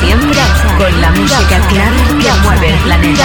[0.00, 0.38] Siempre
[0.76, 3.24] con la música clara que mueve el planeta.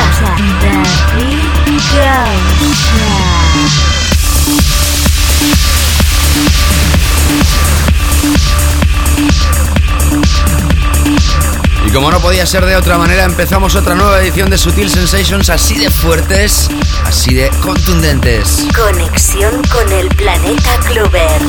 [11.86, 15.50] Y como no podía ser de otra manera, empezamos otra nueva edición de Sutil Sensations
[15.50, 16.70] así de fuertes,
[17.06, 18.66] así de contundentes.
[18.76, 21.42] Conexión con el planeta Clover.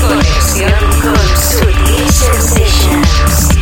[0.00, 3.57] conexión con Sutil Sensations.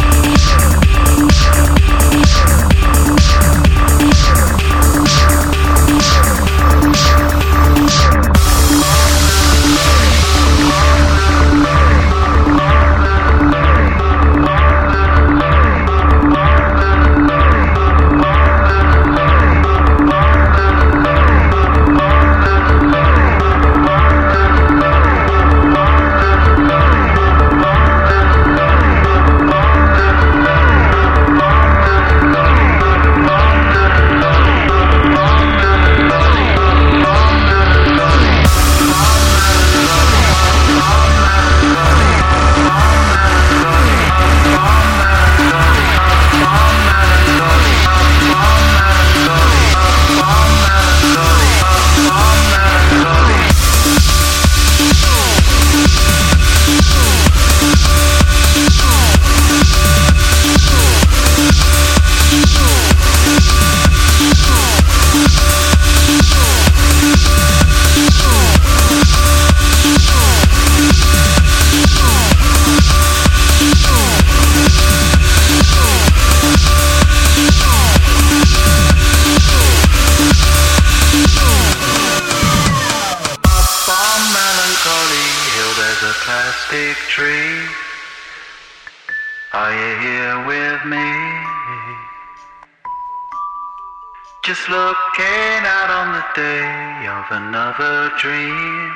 [98.27, 98.93] Dream.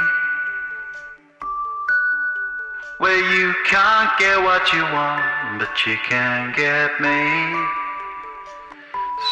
[2.98, 7.20] Where you can't get what you want, but you can get me.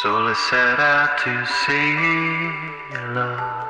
[0.01, 1.33] So let's set out to
[1.63, 1.91] see
[3.19, 3.67] love.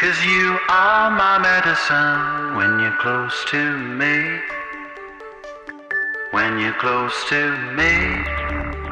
[0.00, 3.62] Cause you are my medicine when you're close to
[4.00, 4.16] me.
[6.32, 7.42] When you're close to
[7.78, 8.87] me.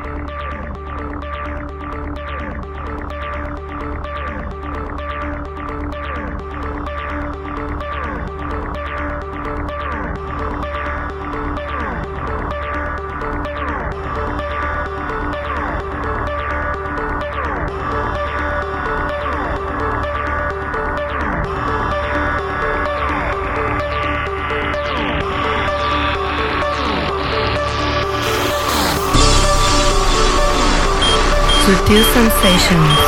[31.86, 32.98] Sutil Sensations,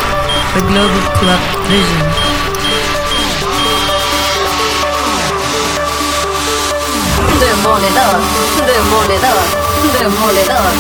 [0.55, 2.07] the global club vision.
[7.43, 8.15] Demoledor,
[8.71, 9.39] demoledor,
[9.99, 10.71] demoledor.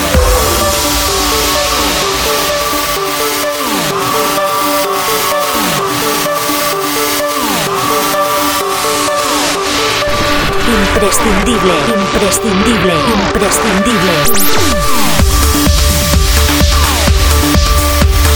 [10.71, 15.08] Imprescindible, imprescindible, imprescindible.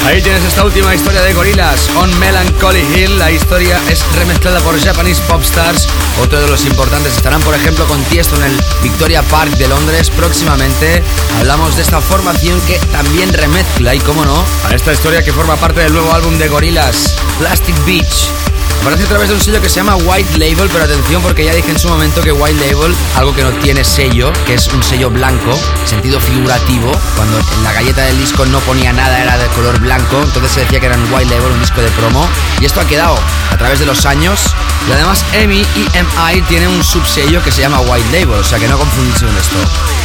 [0.05, 3.19] Ahí tienes esta última historia de gorilas, On Melancholy Hill.
[3.19, 5.87] La historia es remezclada por Japanese Pop Stars.
[6.21, 10.11] Otro de los importantes estarán, por ejemplo, con Tiesto en el Victoria Park de Londres
[10.11, 11.03] próximamente.
[11.39, 15.57] Hablamos de esta formación que también remezcla, y cómo no, a esta historia que forma
[15.57, 18.42] parte del nuevo álbum de gorilas, Plastic Beach.
[18.83, 21.55] Aparece a través de un sello que se llama White Label, pero atención porque ya
[21.55, 24.83] dije en su momento que White Label, algo que no tiene sello, que es un
[24.83, 29.47] sello blanco, sentido figurativo, cuando en la galleta del disco no ponía nada, era de
[29.51, 32.29] color blanco, entonces se decía que era un White Label, un disco de promo,
[32.61, 33.17] y esto ha quedado
[33.53, 34.53] a través de los años.
[34.89, 35.65] Y además EMI
[35.95, 39.37] EMI tiene un subsello que se llama White Label, o sea que no confundirse con
[39.37, 39.59] esto.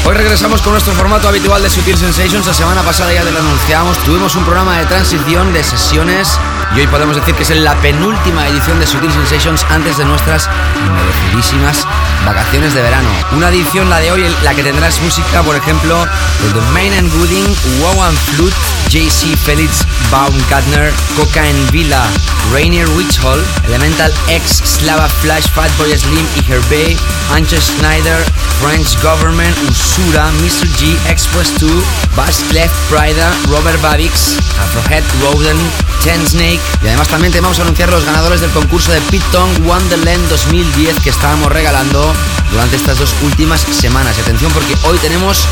[0.05, 2.45] Hoy regresamos con nuestro formato habitual de Sutil Sensations.
[2.45, 3.97] La semana pasada ya te lo anunciamos.
[4.03, 6.37] Tuvimos un programa de transición de sesiones
[6.75, 10.49] y hoy podemos decir que es la penúltima edición de Sutil Sensations antes de nuestras
[10.95, 11.85] merecidísimas
[12.25, 13.09] vacaciones de verano.
[13.31, 16.05] Una edición, la de hoy, la que tendrás música, por ejemplo,
[16.43, 17.45] de The Main and Gooding,
[17.79, 18.55] Wow and Flute,
[18.89, 22.03] JC Felix Baumgartner, Cocaine Villa,
[22.51, 26.97] Rainier Witch Hall, Elemental X, Slava Flash, Fatboy Slim y Herbe,
[27.33, 28.23] Anche Schneider,
[28.61, 30.67] French Government, Usura, Mr.
[30.77, 31.69] G, Express 2,
[32.15, 35.57] Bass Clef, Prida, Robert Babix, Afrohead Roden,
[36.07, 39.67] Ten Snake y además también te vamos a anunciar los ganadores del concurso de Piton
[39.67, 42.13] Wonderland 2010 que estábamos regalando
[42.49, 44.17] durante estas dos últimas semanas.
[44.17, 45.45] Y atención porque hoy tenemos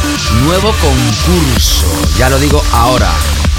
[0.45, 1.85] nuevo concurso,
[2.17, 3.11] ya lo digo ahora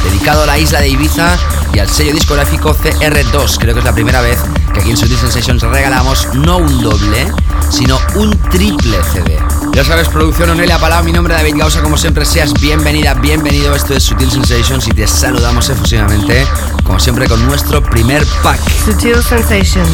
[0.04, 1.36] dedicado a la isla de Ibiza
[1.74, 3.58] y al sello discográfico CR2.
[3.58, 4.38] Creo que es la primera vez
[4.72, 7.30] que aquí en Sutil Sensations regalamos no un doble,
[7.70, 9.38] sino un triple CD.
[9.72, 13.74] Ya sabes, producción Onelia Palau, mi nombre es David Gausa, como siempre seas bienvenida, bienvenido.
[13.74, 16.46] Esto es Sutil Sensations y te saludamos efusivamente,
[16.86, 18.60] como siempre, con nuestro primer pack.
[18.84, 19.88] Sutil Sensations,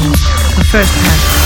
[0.57, 1.43] the first pack.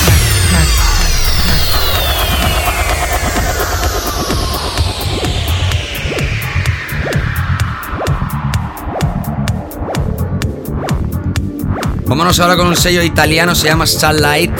[12.06, 14.52] Vámonos ahora con un sello italiano, se llama Starlight.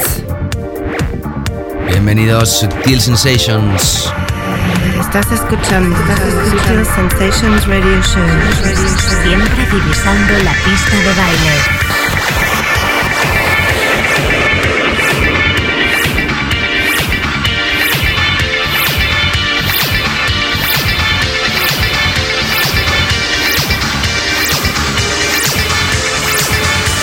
[1.88, 4.12] Bienvenidos a Sutil Sensations.
[5.18, 5.96] Estás escuchando
[6.50, 8.22] Sutil Sensations Radio Show.
[9.22, 11.56] Siempre divisando la pista de baile.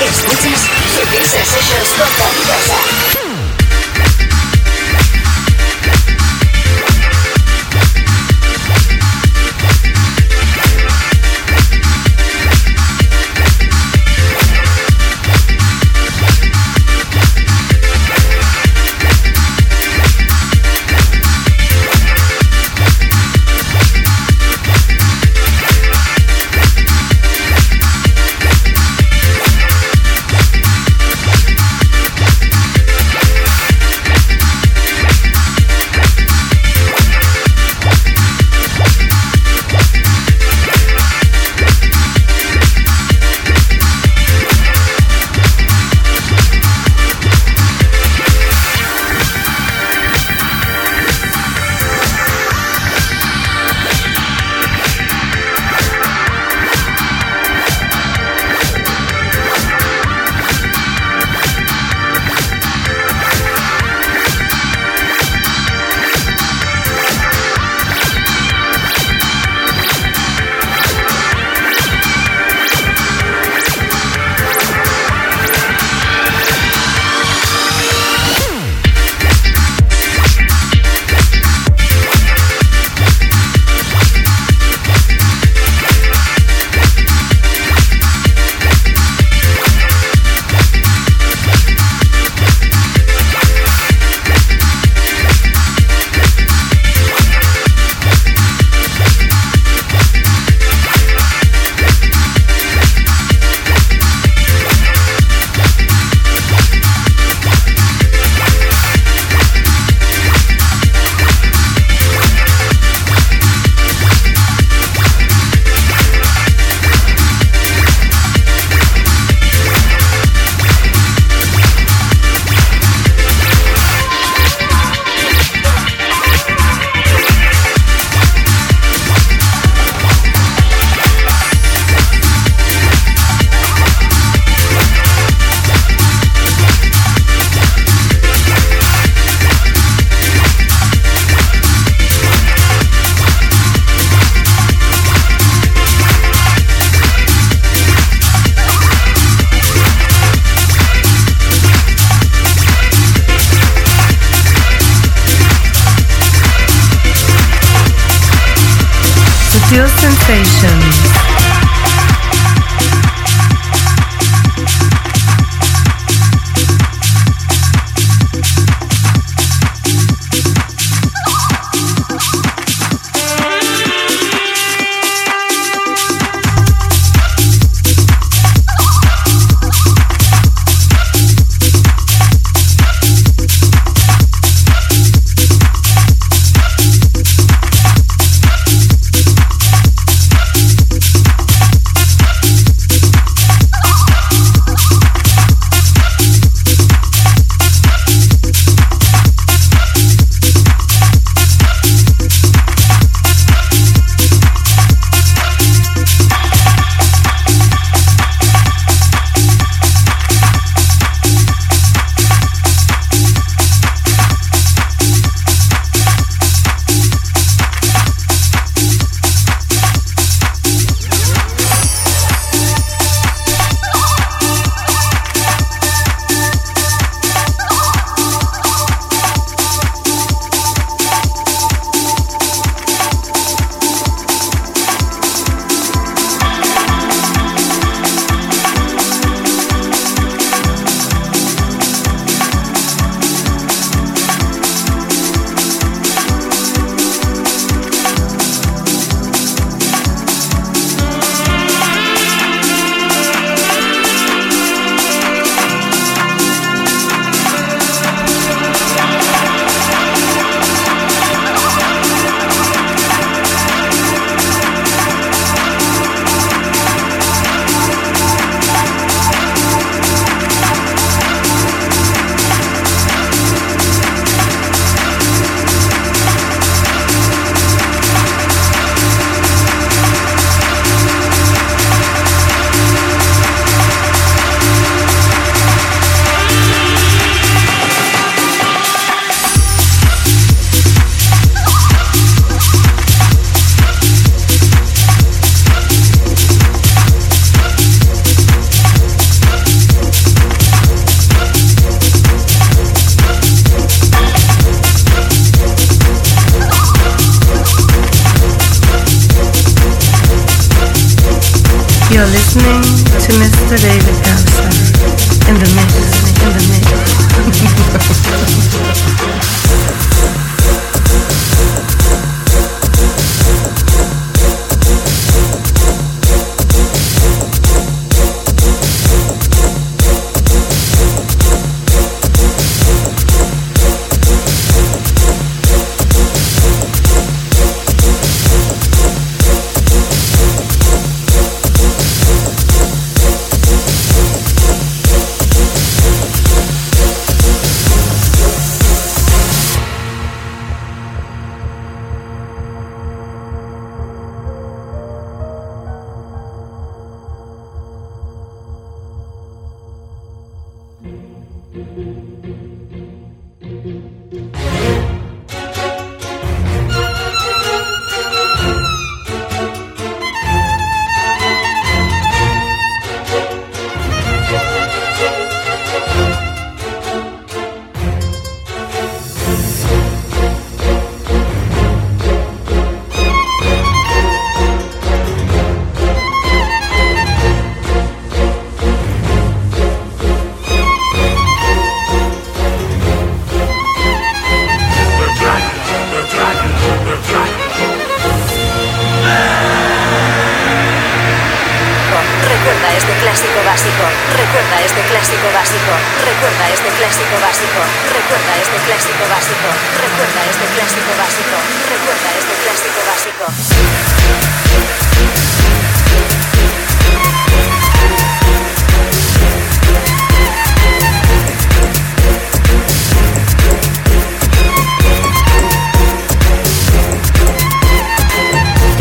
[0.06, 0.62] Escuchas
[1.32, 3.03] Sensations con David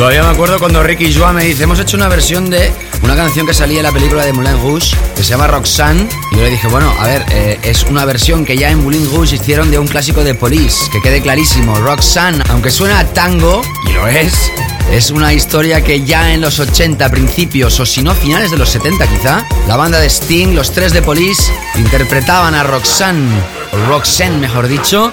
[0.02, 2.72] Todavía me acuerdo cuando Ricky Joa me dice, hemos hecho una versión de
[3.04, 6.34] una canción que salía en la película de Moulin Rouge, que se llama Roxanne, y
[6.34, 9.36] yo le dije, bueno, a ver, eh, es una versión que ya en Moulin Rouge
[9.36, 13.92] hicieron de un clásico de Police, que quede clarísimo, Roxanne, aunque suena a tango, y
[13.92, 14.50] lo es,
[14.90, 18.70] es una historia que ya en los 80 principios, o si no finales de los
[18.70, 21.44] 70 quizá, la banda de Sting, los tres de Police,
[21.76, 23.40] interpretaban a Roxanne,
[23.72, 25.12] o Roxanne mejor dicho,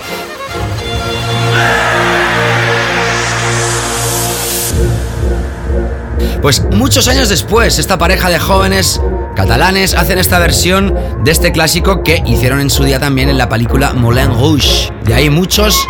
[6.41, 9.01] Pues muchos años después, esta pareja de jóvenes
[9.35, 13.49] catalanes hacen esta versión de este clásico que hicieron en su día también en la
[13.49, 14.89] película Moulin Rouge.
[15.03, 15.85] De ahí muchos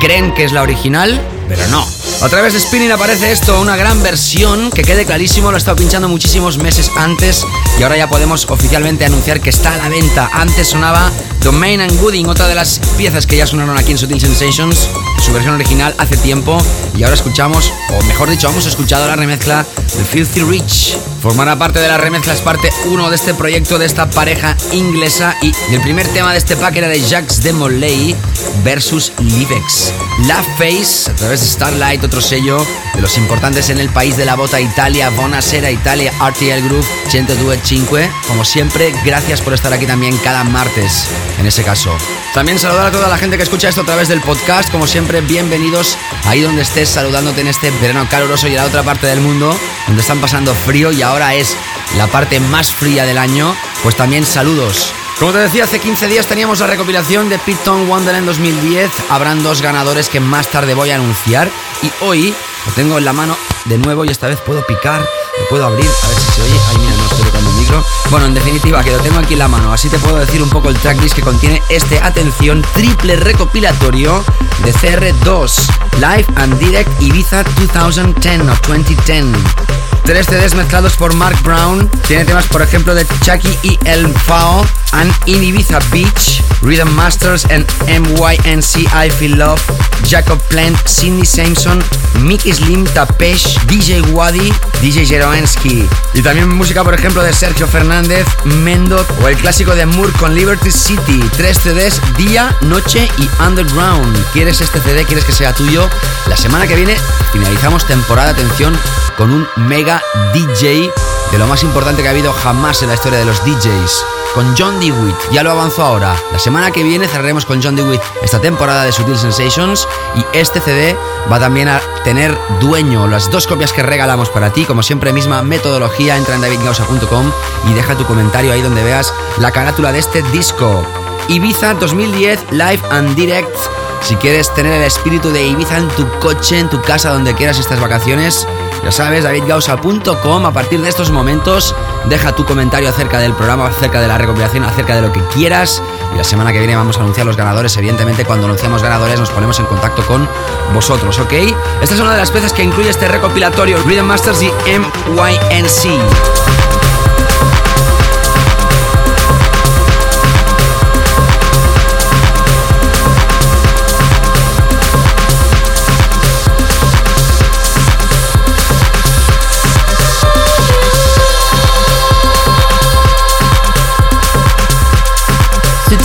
[0.00, 1.86] creen que es la original, pero no.
[2.22, 5.76] Otra vez de Spinning aparece esto, una gran versión, que quede clarísimo, lo he estado
[5.76, 7.44] pinchando muchísimos meses antes
[7.78, 10.28] y ahora ya podemos oficialmente anunciar que está a la venta.
[10.32, 11.10] Antes sonaba
[11.42, 14.88] Domain and Gooding, otra de las piezas que ya sonaron aquí en Sutil Sensations,
[15.24, 16.58] su versión original hace tiempo
[16.94, 19.64] y ahora escuchamos, o mejor dicho, hemos escuchado la remezcla
[19.96, 21.13] de Filthy Rich.
[21.24, 25.54] Formará parte de las remezclas parte 1 de este proyecto de esta pareja inglesa y
[25.72, 28.14] el primer tema de este pack era de Jacques de Molay
[28.62, 29.94] versus Livex.
[30.26, 32.58] La Face, a través de Starlight, otro sello
[32.94, 38.10] de los importantes en el país de la bota Italia, Bonasera Italia, RTL Group, 102.5.
[38.28, 41.06] Como siempre, gracias por estar aquí también cada martes,
[41.38, 41.96] en ese caso.
[42.34, 44.70] También saludar a toda la gente que escucha esto a través del podcast.
[44.70, 48.82] Como siempre, bienvenidos ahí donde estés, saludándote en este verano caluroso y en la otra
[48.82, 51.56] parte del mundo, donde están pasando frío y ahora es
[51.96, 53.54] la parte más fría del año.
[53.82, 54.92] Pues también saludos.
[55.18, 58.90] Como te decía, hace 15 días teníamos la recopilación de Piton Wonderland 2010.
[59.10, 61.48] Habrán dos ganadores que más tarde voy a anunciar.
[61.82, 62.34] Y hoy
[62.66, 65.86] lo tengo en la mano de nuevo y esta vez puedo picar, lo puedo abrir,
[65.86, 66.60] a ver si se oye.
[66.68, 67.84] Ay, mira, no estoy tocando el micro.
[68.10, 69.72] Bueno, en definitiva, que lo tengo aquí en la mano.
[69.72, 74.24] Así te puedo decir un poco el tracklist que contiene este, atención, triple recopilatorio
[74.64, 79.73] de CR2, Live and Direct Ibiza 2010 o 2010.
[80.04, 81.90] Tres CDs mezclados por Mark Brown.
[82.06, 87.44] Tiene temas, por ejemplo, de Chucky y El Fao, and in Ibiza Beach, Rhythm Masters
[87.46, 89.60] and MYNC I Feel Love,
[90.06, 91.82] Jacob Plant, Cindy Sampson,
[92.20, 95.88] Mickey Slim, Tapesh, DJ Wadi, DJ Jeroensky.
[96.12, 100.34] Y también música, por ejemplo, de Sergio Fernández, Mendot o el clásico de Moore con
[100.34, 101.22] Liberty City.
[101.36, 104.16] Tres CDs, Día, Noche y Underground.
[104.32, 105.04] ¿Quieres este CD?
[105.04, 105.88] ¿Quieres que sea tuyo?
[106.28, 106.96] La semana que viene
[107.32, 108.78] finalizamos temporada, atención,
[109.16, 109.93] con un mega
[110.32, 110.90] DJ
[111.32, 114.04] de lo más importante que ha habido jamás en la historia de los DJs.
[114.34, 116.16] Con John DeWitt, ya lo avanzo ahora.
[116.32, 119.86] La semana que viene cerraremos con John DeWitt esta temporada de Sutil Sensations
[120.16, 120.96] y este CD
[121.30, 123.06] va también a tener dueño.
[123.06, 126.16] Las dos copias que regalamos para ti, como siempre, misma metodología.
[126.16, 127.32] Entra en davidgausa.com
[127.68, 130.84] y deja tu comentario ahí donde veas la carátula de este disco.
[131.28, 133.56] Ibiza 2010 Live and Direct
[134.04, 137.58] Si quieres tener el espíritu de Ibiza en tu coche, en tu casa, donde quieras
[137.58, 138.46] estas vacaciones,
[138.84, 140.44] ya sabes, davidgausa.com.
[140.44, 144.62] A partir de estos momentos, deja tu comentario acerca del programa, acerca de la recopilación,
[144.64, 145.82] acerca de lo que quieras.
[146.12, 147.74] Y la semana que viene vamos a anunciar los ganadores.
[147.78, 150.28] Evidentemente, cuando anunciamos ganadores, nos ponemos en contacto con
[150.74, 151.32] vosotros, ¿ok?
[151.80, 156.63] Esta es una de las veces que incluye este recopilatorio Rhythm Masters y MYNC.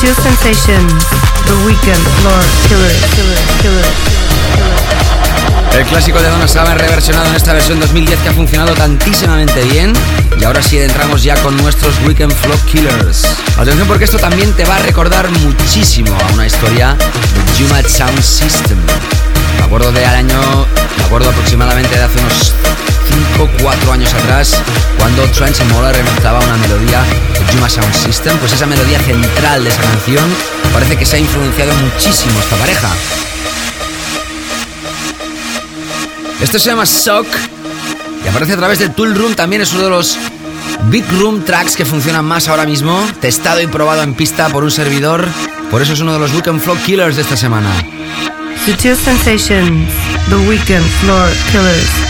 [0.02, 0.08] The.
[5.78, 9.92] El clásico de Donna Summer reversionado en esta versión 2010 que ha funcionado tantísimamente bien.
[10.40, 13.26] Y ahora sí entramos ya con nuestros Weekend Flow Killers.
[13.58, 18.22] Atención porque esto también te va a recordar muchísimo a una historia de Jumat Sound
[18.22, 18.78] System.
[19.58, 20.66] Me acuerdo de al año,
[20.98, 22.54] me acuerdo aproximadamente de hace unos
[23.38, 24.62] 5 4 años atrás,
[24.98, 29.70] cuando Trent Moller remezclaba una melodía de Juma Sound System, pues esa melodía central de
[29.70, 30.26] esa canción
[30.74, 32.90] parece que se ha influenciado muchísimo esta pareja.
[36.42, 37.28] Esto se llama Sock
[38.24, 40.18] y aparece a través del Tool Room, también es uno de los
[40.90, 44.72] Big Room Tracks que funcionan más ahora mismo, testado y probado en pista por un
[44.72, 45.28] servidor,
[45.70, 47.70] por eso es uno de los Weekend Flow Killers de esta semana.
[48.66, 49.90] Sensations,
[50.30, 52.09] The Weekend, Floor, Killers.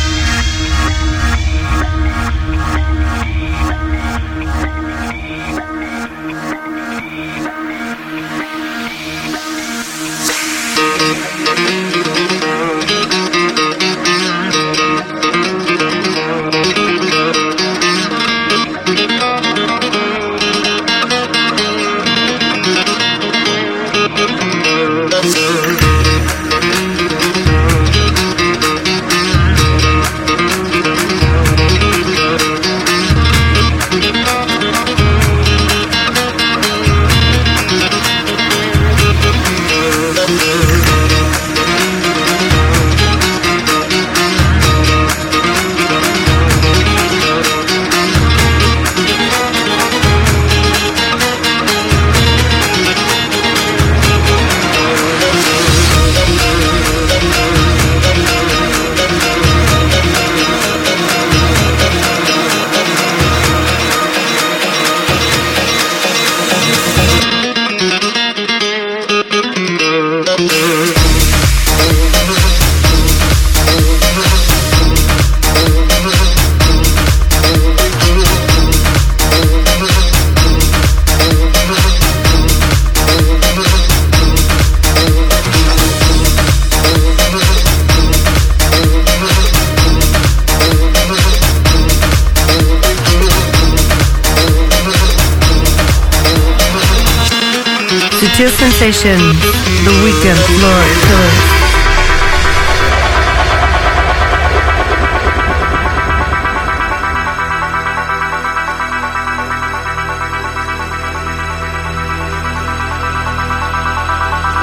[98.39, 99.38] Sutil Sensations,
[99.84, 101.60] The Weekend, Floor, Killers.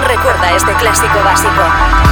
[0.09, 2.06] Recuerda este clásico básico.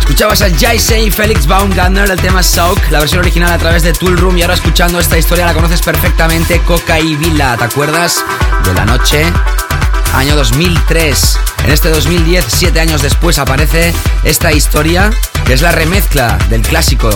[0.00, 3.94] Escuchabas a Jaise y Felix Baumgartner, el tema Soak, la versión original a través de
[3.94, 8.22] Tool Room y ahora escuchando esta historia la conoces perfectamente, Coca y Vila, ¿te acuerdas?
[8.64, 9.24] De la noche,
[10.12, 11.38] año 2003.
[11.64, 15.10] En este 2010, siete años después, aparece esta historia,
[15.46, 17.08] que es la remezcla del clásico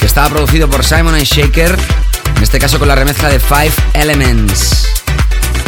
[0.00, 1.76] que estaba producido por Simon Shaker,
[2.46, 4.86] este caso con la remezcla de Five Elements,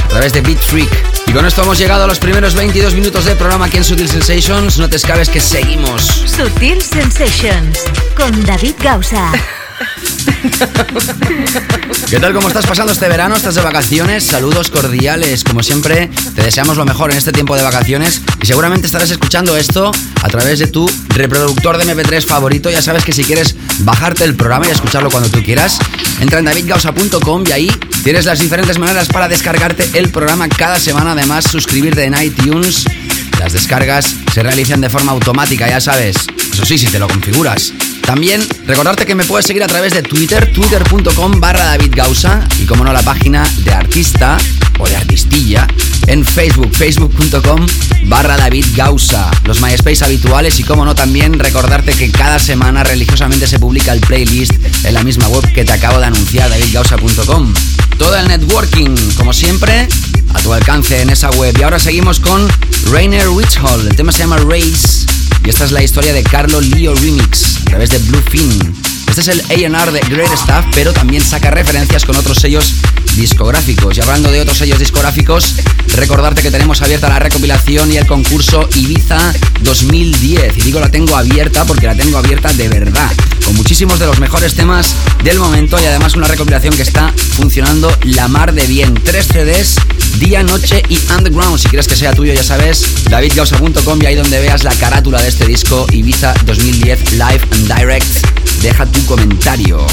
[0.04, 0.88] a través de Beat Freak.
[1.26, 4.08] Y con esto hemos llegado a los primeros 22 minutos del programa aquí en Sutil
[4.08, 4.78] Sensations.
[4.78, 6.04] No te escabes que seguimos.
[6.04, 7.80] Sutil Sensations
[8.16, 9.32] con David Gausa.
[12.10, 12.32] ¿Qué tal?
[12.32, 13.34] ¿Cómo estás pasando este verano?
[13.34, 14.24] ¿Estás de vacaciones?
[14.24, 15.42] Saludos cordiales.
[15.42, 19.56] Como siempre, te deseamos lo mejor en este tiempo de vacaciones y seguramente estarás escuchando
[19.56, 19.90] esto
[20.22, 22.70] a través de tu reproductor de MP3 favorito.
[22.70, 25.80] Ya sabes que si quieres bajarte el programa y escucharlo cuando tú quieras,
[26.20, 31.12] entra en davidgausa.com y ahí tienes las diferentes maneras para descargarte el programa cada semana.
[31.12, 32.84] Además, suscribirte en iTunes.
[33.38, 36.16] Las descargas se realizan de forma automática, ya sabes.
[36.52, 37.72] Eso sí, si te lo configuras.
[38.02, 42.64] También recordarte que me puedes seguir a través de Twitter, twitter.com barra David Gausa y
[42.64, 44.38] como no la página de artista
[44.78, 45.66] o de artistilla
[46.08, 47.66] en Facebook, facebook.com
[48.04, 53.46] barra David Gausa, los MySpace habituales y como no también recordarte que cada semana religiosamente
[53.46, 54.52] se publica el playlist
[54.84, 57.52] en la misma web que te acabo de anunciar, davidgausa.com.
[57.98, 59.88] Todo el networking, como siempre,
[60.34, 61.56] a tu alcance en esa web.
[61.58, 62.48] Y ahora seguimos con
[62.90, 65.06] Rainer Witchhall, el tema se llama Race
[65.44, 68.74] y esta es la historia de Carlo Leo Remix a través de Bluefin.
[69.08, 72.74] Este es el AR de Great Stuff, pero también saca referencias con otros sellos
[73.18, 73.98] discográficos.
[73.98, 75.56] Y hablando de otros sellos discográficos,
[75.94, 80.56] recordarte que tenemos abierta la recopilación y el concurso Ibiza 2010.
[80.56, 83.10] Y digo la tengo abierta porque la tengo abierta de verdad,
[83.44, 87.94] con muchísimos de los mejores temas del momento y además una recopilación que está funcionando
[88.04, 88.94] la mar de bien.
[88.94, 89.76] Tres CDs,
[90.18, 91.58] día, noche y underground.
[91.58, 95.28] Si quieres que sea tuyo, ya sabes, davidgausa.com y ahí donde veas la carátula de
[95.28, 98.26] este disco Ibiza 2010 Live and Direct.
[98.62, 99.86] Deja tu comentario.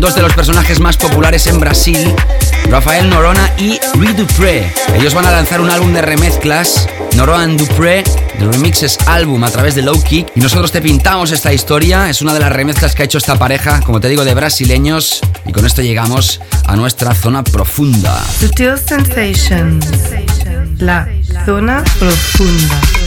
[0.00, 2.14] Dos de los personajes más populares en Brasil,
[2.70, 4.72] Rafael Norona y Rui Dupré.
[4.94, 8.02] Ellos van a lanzar un álbum de remezclas, Norona and Dupré,
[8.38, 12.22] de remixes álbum a través de Low Kick y nosotros te pintamos esta historia, es
[12.22, 15.52] una de las remezclas que ha hecho esta pareja, como te digo, de brasileños y
[15.52, 18.24] con esto llegamos a nuestra zona profunda.
[18.38, 19.86] Sutil Sensations,
[20.78, 21.06] la
[21.44, 22.99] zona profunda.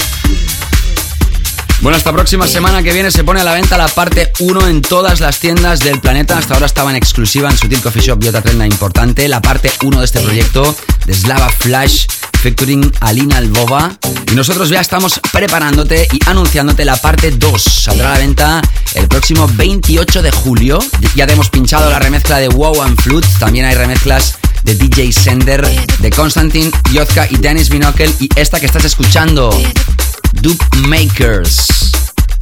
[1.84, 4.82] Bueno, esta próxima semana que viene se pone a la venta la parte 1 en
[4.82, 6.38] todas las tiendas del planeta.
[6.38, 9.28] Hasta ahora estaba en exclusiva en Sutil Coffee Shop y otra tienda importante.
[9.28, 12.06] La parte 1 de este proyecto de Slava Flash
[12.42, 13.98] featuring Alina Albova.
[14.32, 17.62] Y nosotros ya estamos preparándote y anunciándote la parte 2.
[17.62, 18.62] Saldrá a la venta
[18.94, 20.80] el próximo 28 de julio.
[21.18, 23.28] Ya te hemos pinchado la remezcla de Wow and Flute.
[23.40, 25.68] También hay remezclas de DJ Sender,
[26.00, 28.14] de Konstantin, Yotka y Dennis Binokel.
[28.22, 29.50] Y esta que estás escuchando,
[30.44, 31.92] Dupe Makers.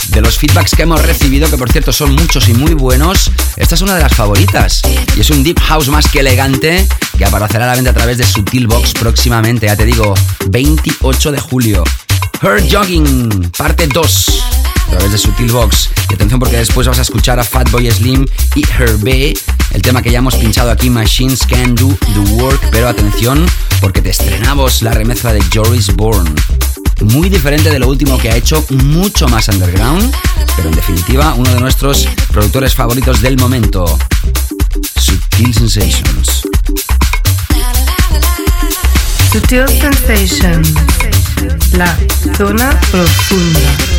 [0.10, 3.76] De los feedbacks que hemos recibido, que por cierto son muchos y muy buenos, esta
[3.76, 4.82] es una de las favoritas.
[5.16, 8.18] Y es un Deep House más que elegante que aparecerá a la venta a través
[8.18, 10.16] de Sutilbox próximamente, ya te digo,
[10.48, 11.84] 28 de julio.
[12.42, 14.44] Her Jogging, parte 2,
[14.88, 15.90] a través de Sutilbox.
[16.10, 19.38] Y atención porque después vas a escuchar a Fatboy Slim y Her B,
[19.74, 22.70] el tema que ya hemos pinchado aquí, Machines Can Do The Work.
[22.72, 23.46] Pero atención
[23.80, 26.32] porque te estrenamos la remezcla de Joris Bourne
[27.04, 30.14] muy diferente de lo último que ha hecho, mucho más underground,
[30.56, 33.86] pero en definitiva uno de nuestros productores favoritos del momento,
[35.00, 36.44] Sutil Sensations.
[39.32, 40.74] Sutil Sensations,
[41.74, 41.98] la
[42.38, 43.91] zona profunda.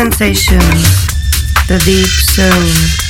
[0.00, 0.58] Sensation,
[1.68, 3.09] the deep zone.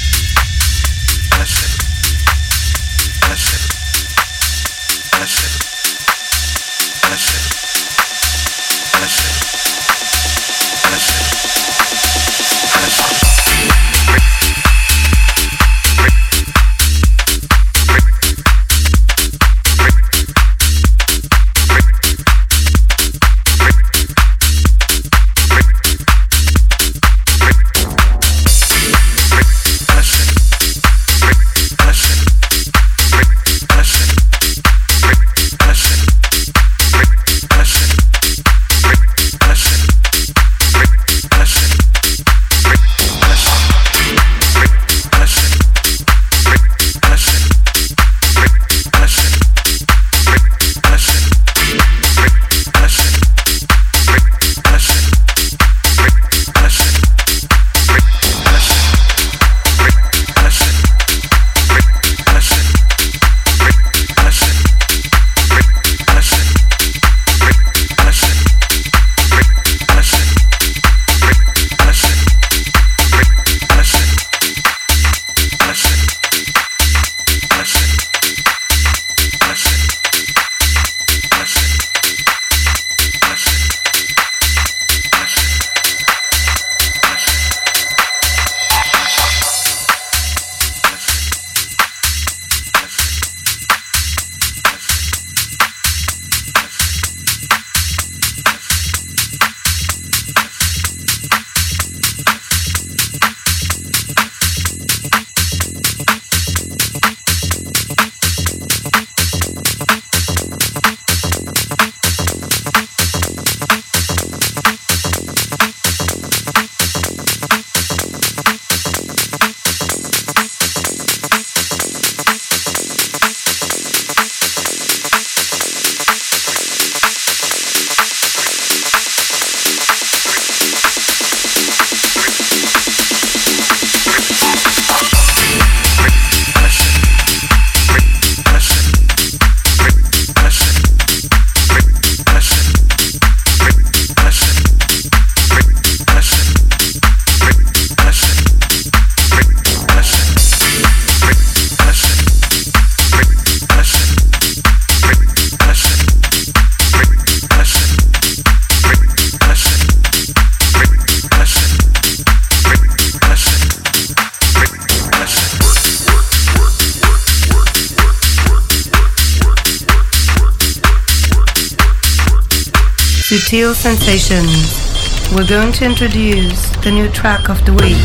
[174.10, 177.96] We're going to introduce the new track of the week.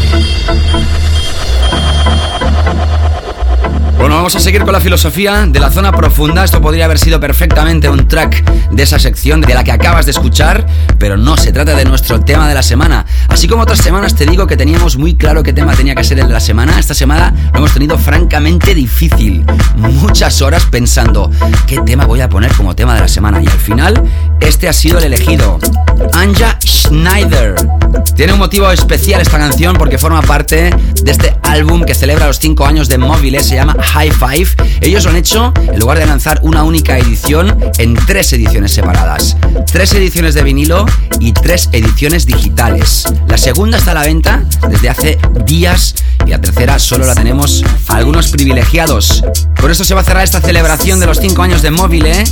[3.98, 6.44] Bueno, vamos a seguir con la filosofía de la zona profunda.
[6.44, 10.12] Esto podría haber sido perfectamente un track de esa sección de la que acabas de
[10.12, 10.68] escuchar,
[11.00, 13.08] pero no, se trata de nuestro tema de la semana.
[13.28, 16.20] Así como otras semanas te digo que teníamos muy claro qué tema tenía que ser
[16.20, 19.44] el de la semana, esta semana lo hemos tenido francamente difícil.
[19.76, 21.32] Muchas horas pensando
[21.66, 24.04] qué tema voy a poner como tema de la semana y al final
[24.40, 25.58] este ha sido el elegido.
[26.16, 27.56] Anja Schneider.
[28.16, 32.40] Tiene un motivo especial esta canción porque forma parte de este álbum que celebra los
[32.40, 34.48] 5 años de Mobile, se llama High Five.
[34.80, 39.36] Ellos lo han hecho en lugar de lanzar una única edición en tres ediciones separadas.
[39.72, 40.86] Tres ediciones de vinilo
[41.20, 43.04] y tres ediciones digitales.
[43.28, 45.96] La segunda está a la venta desde hace días
[46.26, 49.22] y la tercera solo la tenemos a algunos privilegiados.
[49.60, 52.24] Con esto se va a cerrar esta celebración de los 5 años de Mobile,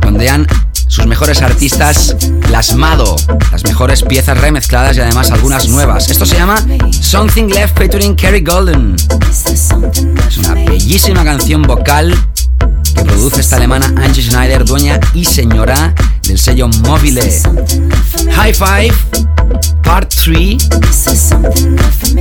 [0.00, 0.46] donde han
[0.90, 2.16] sus mejores artistas
[2.48, 3.14] plasmado,
[3.52, 6.10] las mejores piezas remezcladas y además algunas nuevas.
[6.10, 6.56] Esto se llama
[7.00, 8.96] Something Left featuring Kerry Golden.
[9.30, 12.12] Es una bellísima canción vocal
[12.92, 15.94] que produce esta alemana Angie Schneider, dueña y señora
[16.26, 17.40] del sello Mobile.
[18.34, 18.94] High Five,
[19.84, 20.68] Part 3,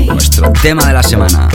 [0.05, 1.49] nuestro tema de la semana.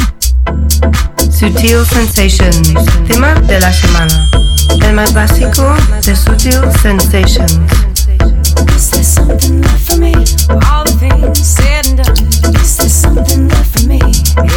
[1.30, 2.74] Sutil Sensations,
[3.06, 4.53] tema de la semana.
[4.84, 5.74] El más básico
[6.04, 7.58] de Sutil Sensations.
[8.76, 10.12] Is there something left for me?
[10.12, 12.54] All the things said and done.
[12.60, 14.00] Is there something left for me?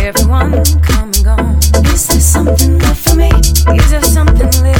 [0.02, 1.58] Everyone come and gone.
[1.94, 3.30] Is there something left for me?
[3.76, 4.77] Is there something left?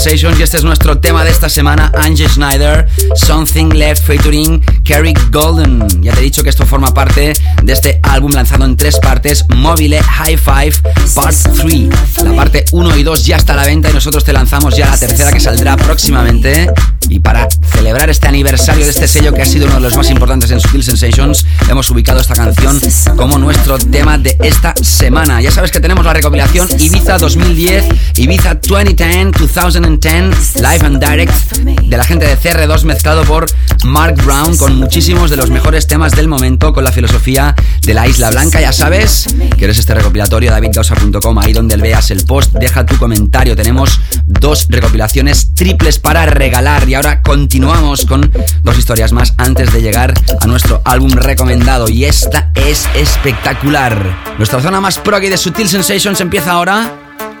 [0.00, 5.12] Sensations y este es nuestro tema de esta semana, Angie Schneider, Something Left featuring Kerry
[5.30, 6.02] Golden.
[6.02, 9.44] Ya te he dicho que esto forma parte de este álbum lanzado en tres partes,
[9.54, 10.72] Mobile High Five
[11.14, 12.24] Part 3.
[12.24, 14.86] La parte 1 y 2 ya está a la venta y nosotros te lanzamos ya
[14.88, 16.72] la tercera que saldrá próximamente.
[17.10, 17.46] Y para
[17.80, 20.60] celebrar este aniversario de este sello que ha sido uno de los más importantes en
[20.60, 22.78] Sutil Sensations, hemos ubicado esta canción
[23.16, 25.40] como nuestro tema de esta semana.
[25.40, 31.96] Ya sabes que tenemos la recopilación Ibiza 2010, Ibiza 2010, 2010, Live and Direct, de
[31.96, 33.46] la gente de CR2 mezclado por
[33.84, 38.06] Mark Brown con muchísimos de los mejores temas del momento con la filosofía de la
[38.06, 38.60] Isla Blanca.
[38.60, 39.24] Ya sabes,
[39.56, 43.56] quieres este recopilatorio, davidgausa.com, ahí donde veas el post, deja tu comentario.
[43.56, 43.98] Tenemos
[44.40, 48.32] dos recopilaciones triples para regalar y ahora continuamos con
[48.62, 54.16] dos historias más antes de llegar a nuestro álbum recomendado y esta es espectacular.
[54.38, 56.90] Nuestra zona más proggy de Sutil Sensations empieza ahora.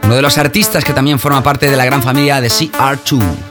[0.02, 3.49] Uno de los artistas que también forma parte de la gran familia de CR2.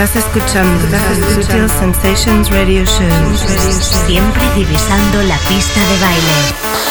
[0.00, 0.96] Estás escuchando
[1.34, 3.36] Sutil Sensations Radio Show.
[4.06, 6.87] Siempre divisando la pista de baile.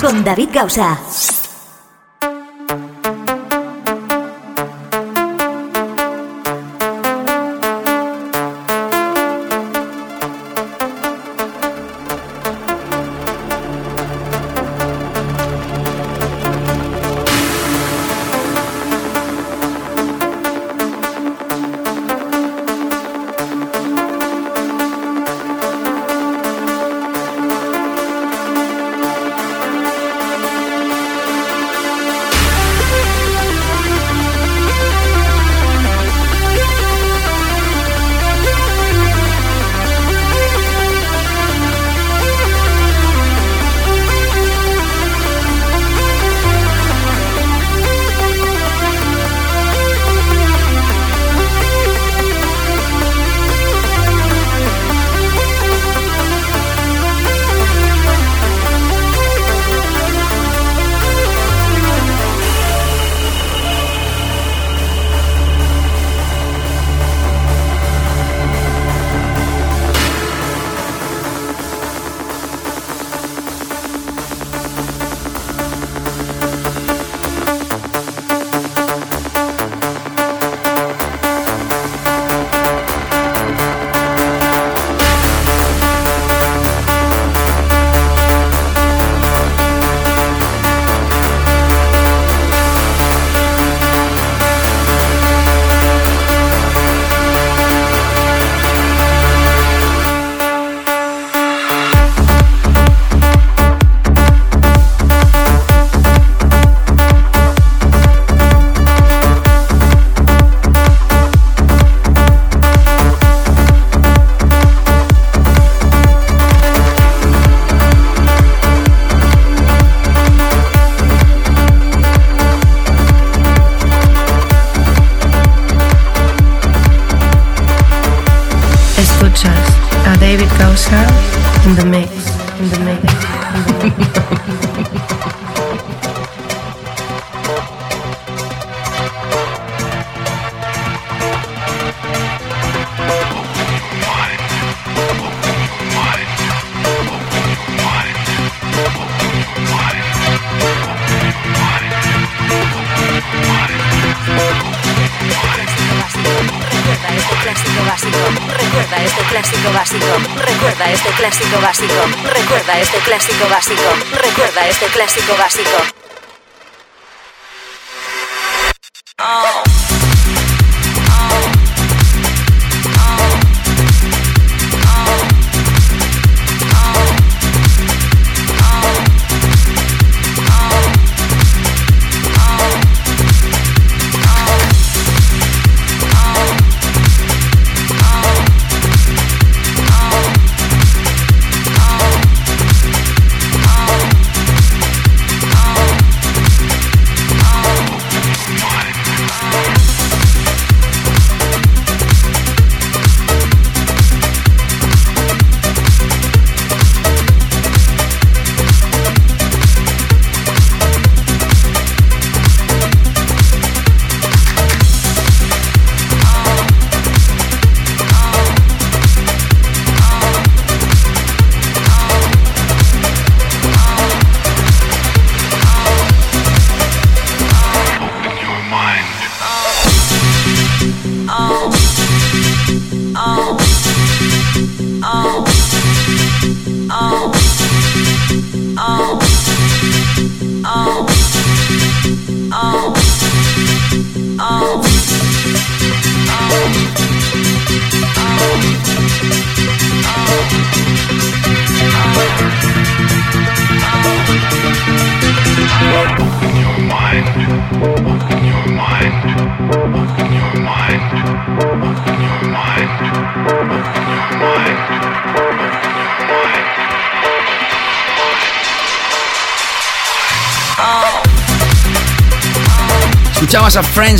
[0.00, 0.98] Con David Gausa.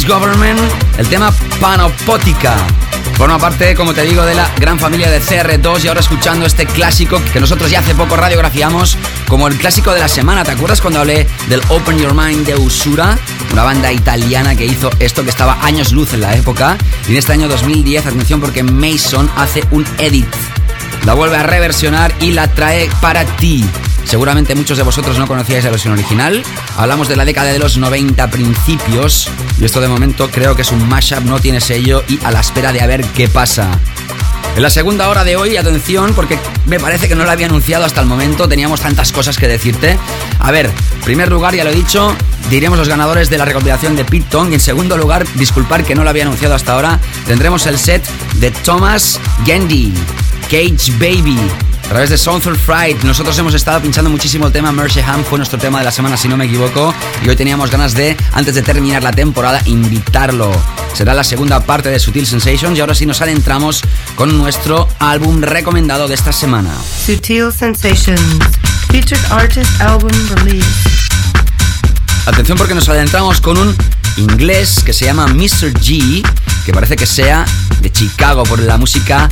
[0.06, 0.60] Government,
[0.98, 2.56] el tema Panopótica.
[3.14, 6.66] Forma parte, como te digo, de la gran familia de CR2 y ahora escuchando este
[6.66, 8.96] clásico que nosotros ya hace poco radiografiamos
[9.26, 10.44] como el clásico de la semana.
[10.44, 13.18] ¿Te acuerdas cuando hablé del Open Your Mind de Usura?
[13.52, 16.76] Una banda italiana que hizo esto que estaba años luz en la época.
[17.08, 20.28] Y en este año 2010, atención porque Mason hace un edit.
[21.04, 23.64] La vuelve a reversionar y la trae para ti.
[24.04, 26.42] Seguramente muchos de vosotros no conocíais la versión original.
[26.76, 29.28] Hablamos de la década de los 90 principios.
[29.60, 32.40] Y esto de momento creo que es un mashup, no tiene sello y a la
[32.40, 33.70] espera de a ver qué pasa.
[34.56, 37.84] En la segunda hora de hoy, atención, porque me parece que no lo había anunciado
[37.84, 39.96] hasta el momento, teníamos tantas cosas que decirte.
[40.40, 42.16] A ver, en primer lugar, ya lo he dicho,
[42.50, 44.50] diremos los ganadores de la recopilación de Pit Tong.
[44.50, 48.04] Y en segundo lugar, disculpar que no lo había anunciado hasta ahora, tendremos el set
[48.40, 49.92] de Thomas Gendy,
[50.50, 51.38] Cage Baby,
[51.84, 53.02] a través de Soulful Fright.
[53.02, 56.16] Nosotros hemos estado pinchando muchísimo el tema Mercy Ham, fue nuestro tema de la semana,
[56.16, 56.94] si no me equivoco.
[57.22, 60.50] Y hoy teníamos ganas de, antes de terminar la temporada, invitarlo.
[60.94, 63.82] Será la segunda parte de Sutil Sensations y ahora sí nos adentramos
[64.14, 66.70] con nuestro álbum recomendado de esta semana.
[67.04, 68.20] Sutil Sensations,
[68.90, 70.66] featured artist album release.
[72.24, 73.76] Atención porque nos adentramos con un
[74.16, 75.74] inglés que se llama Mr.
[75.74, 76.26] G,
[76.64, 77.44] que parece que sea
[77.80, 79.28] de Chicago por la música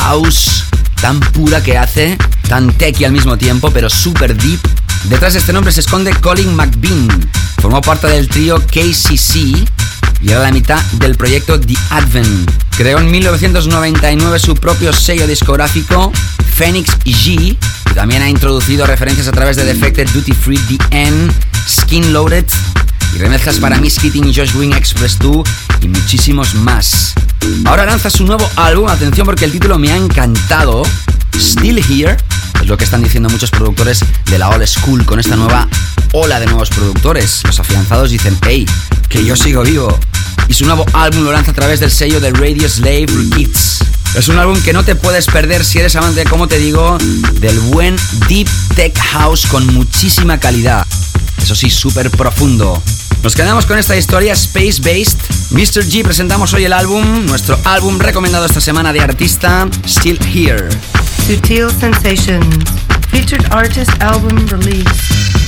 [0.00, 0.64] house
[1.00, 2.16] tan pura que hace,
[2.48, 4.60] tan techy al mismo tiempo, pero super deep.
[5.04, 7.08] Detrás de este nombre se esconde Colin McBean.
[7.60, 9.36] Formó parte del trío KCC
[10.22, 12.50] y era la mitad del proyecto The Advent.
[12.76, 16.12] Creó en 1999 su propio sello discográfico,
[16.54, 17.56] Phoenix G,
[17.94, 21.32] también ha introducido referencias a través de Defected, Duty Free, The End,
[21.68, 22.46] Skin Loaded
[23.16, 25.48] y remezclas para Miss Keating Josh Wing Express 2
[25.80, 27.14] y muchísimos más.
[27.64, 30.82] Ahora lanza su nuevo álbum, atención porque el título me ha encantado,
[31.34, 32.18] Still Here,
[32.60, 35.66] es lo que están diciendo muchos productores de la old school con esta nueva
[36.12, 37.42] ola de nuevos productores.
[37.44, 38.66] Los afianzados dicen, hey,
[39.08, 39.98] que yo sigo vivo.
[40.48, 43.78] Y su nuevo álbum lo lanza a través del sello de Radio Slave Kids.
[44.14, 46.98] Es un álbum que no te puedes perder si eres amante, como te digo,
[47.40, 47.96] del buen
[48.28, 50.86] Deep Tech House con muchísima calidad.
[51.42, 52.82] Eso sí, súper profundo.
[53.22, 55.18] Nos quedamos con esta historia Space Based.
[55.50, 55.84] Mr.
[55.84, 60.68] G presentamos hoy el álbum, nuestro álbum recomendado esta semana de artista, Still Here.
[61.26, 62.64] Sutil Sensations,
[63.10, 65.45] featured artist album release.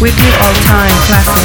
[0.00, 1.44] Weekly All Time Classic.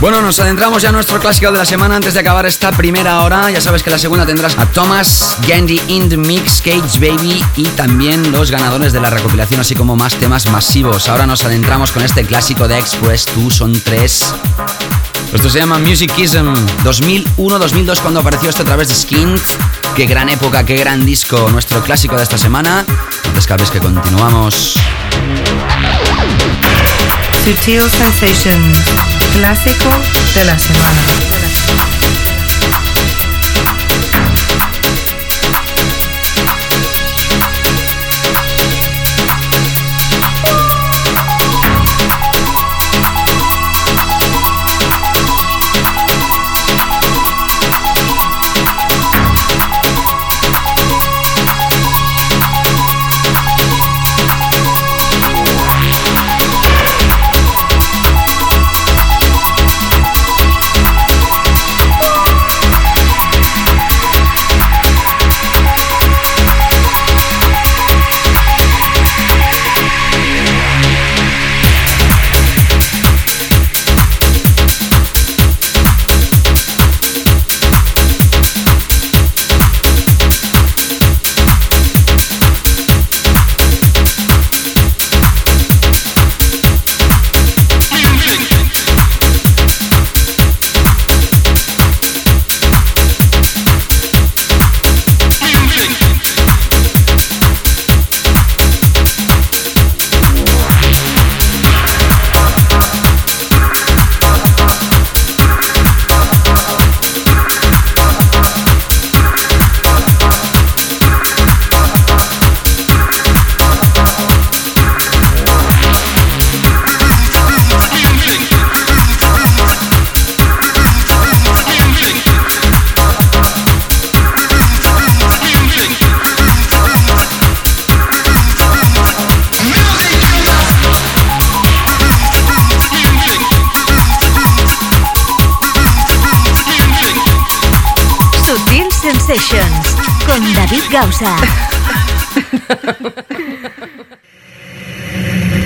[0.00, 3.22] Bueno, nos adentramos ya a nuestro clásico de la semana antes de acabar esta primera
[3.22, 3.50] hora.
[3.50, 7.64] Ya sabes que la segunda tendrás a Thomas Gandhi in the Mix, Cage Baby y
[7.68, 11.08] también los ganadores de la recopilación, así como más temas masivos.
[11.08, 14.34] Ahora nos adentramos con este clásico de Express 2, son tres.
[15.32, 16.52] Esto se llama Musicism
[16.84, 19.40] 2001-2002 cuando apareció esto a través de Skint.
[19.94, 22.84] Qué gran época, qué gran disco, nuestro clásico de esta semana.
[23.34, 24.74] Escapes que continuamos.
[27.44, 28.78] Sutil Sensations,
[29.32, 29.88] clásico
[30.34, 31.35] de la semana.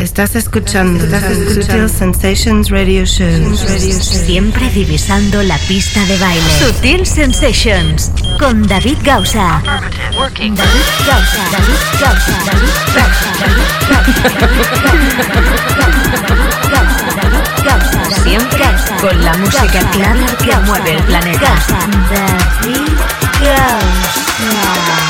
[0.03, 1.05] Estás escuchando,
[1.55, 3.57] Sutil Sensations Radio Show.
[3.57, 6.59] Siempre divisando la pista de baile.
[6.59, 9.63] Sutil Sensations con David Gausa.
[9.65, 9.87] David
[11.07, 11.51] Gausa.
[11.53, 12.39] David Gausa.
[12.45, 12.71] David
[17.65, 18.05] Gausa.
[18.23, 18.65] Siempre
[19.01, 21.55] con la música clara que mueve el planeta.
[22.11, 22.89] David
[23.41, 25.10] Gausa.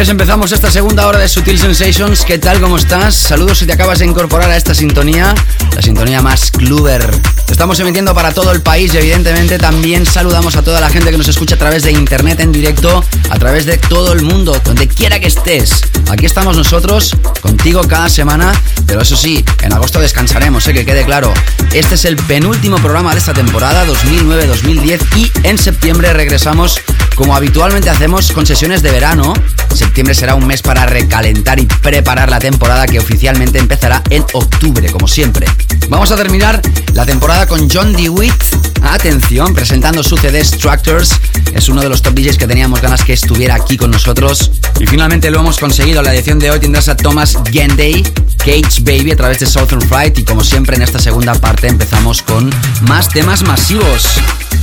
[0.00, 2.24] Así empezamos esta segunda hora de Sutil Sensations.
[2.24, 2.60] ¿Qué tal?
[2.60, 3.14] ¿Cómo estás?
[3.14, 5.34] Saludos si te acabas de incorporar a esta sintonía,
[5.76, 7.08] la sintonía más cluber.
[7.48, 11.18] Estamos emitiendo para todo el país y evidentemente también saludamos a toda la gente que
[11.18, 14.88] nos escucha a través de internet en directo, a través de todo el mundo, donde
[14.88, 15.82] quiera que estés.
[16.10, 18.52] Aquí estamos nosotros, contigo cada semana,
[18.86, 21.32] pero eso sí, en agosto descansaremos, sé que quede claro.
[21.72, 26.80] Este es el penúltimo programa de esta temporada 2009-2010 y en septiembre regresamos
[27.22, 29.32] como habitualmente hacemos con sesiones de verano,
[29.72, 34.90] septiembre será un mes para recalentar y preparar la temporada que oficialmente empezará en octubre,
[34.90, 35.46] como siempre.
[35.88, 36.60] Vamos a terminar
[36.94, 38.34] la temporada con John DeWitt.
[38.82, 41.12] Atención, presentando su CD Structures.
[41.54, 44.50] Es uno de los top DJs que teníamos ganas que estuviera aquí con nosotros.
[44.80, 46.02] Y finalmente lo hemos conseguido.
[46.02, 48.02] La edición de hoy tendrás a Thomas Genday,
[48.44, 50.18] Cage Baby a través de Southern Fright.
[50.18, 52.50] Y como siempre en esta segunda parte empezamos con
[52.82, 54.20] más temas masivos.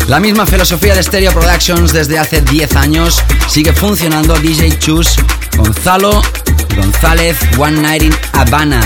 [0.08, 5.16] La misma filosofía de Stereo Productions desde hace 10 años sigue funcionando DJ Chus,
[5.58, 6.22] Gonzalo
[6.76, 8.82] González, One Night in Habana.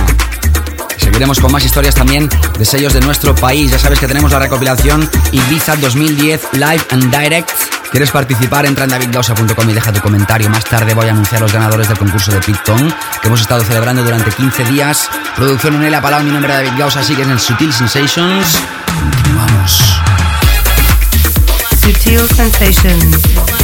[0.98, 3.72] Seguiremos con más historias también de sellos de nuestro país.
[3.72, 7.50] Ya sabes que tenemos la recopilación Ibiza 2010 Live and Direct.
[7.92, 8.66] ¿Quieres participar?
[8.66, 10.50] Entra en davidgausa.com y deja tu comentario.
[10.50, 14.04] Más tarde voy a anunciar los ganadores del concurso de Picton que hemos estado celebrando
[14.04, 15.10] durante 15 días.
[15.36, 18.58] Producción en el Palau, mi nombre es David Gausa, sigues en Sutil Sensations.
[19.00, 20.02] Continuamos.
[21.82, 23.63] Sutil Sensations.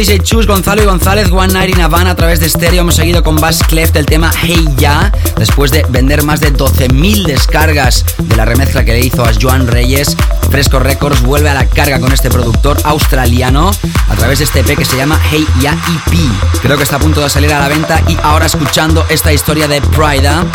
[0.00, 2.80] DJ Gonzalo y González, One Night in Havana a través de estéreo.
[2.80, 7.26] Hemos seguido con Bass Cleft el tema Hey Ya, después de vender más de 12.000
[7.26, 10.16] descargas de la remezcla que le hizo a Joan Reyes.
[10.50, 13.72] Fresco Records vuelve a la carga con este productor australiano
[14.08, 16.62] a través de este EP que se llama Hey Ya EP.
[16.62, 19.68] Creo que está a punto de salir a la venta y ahora escuchando esta historia
[19.68, 20.46] de Prida.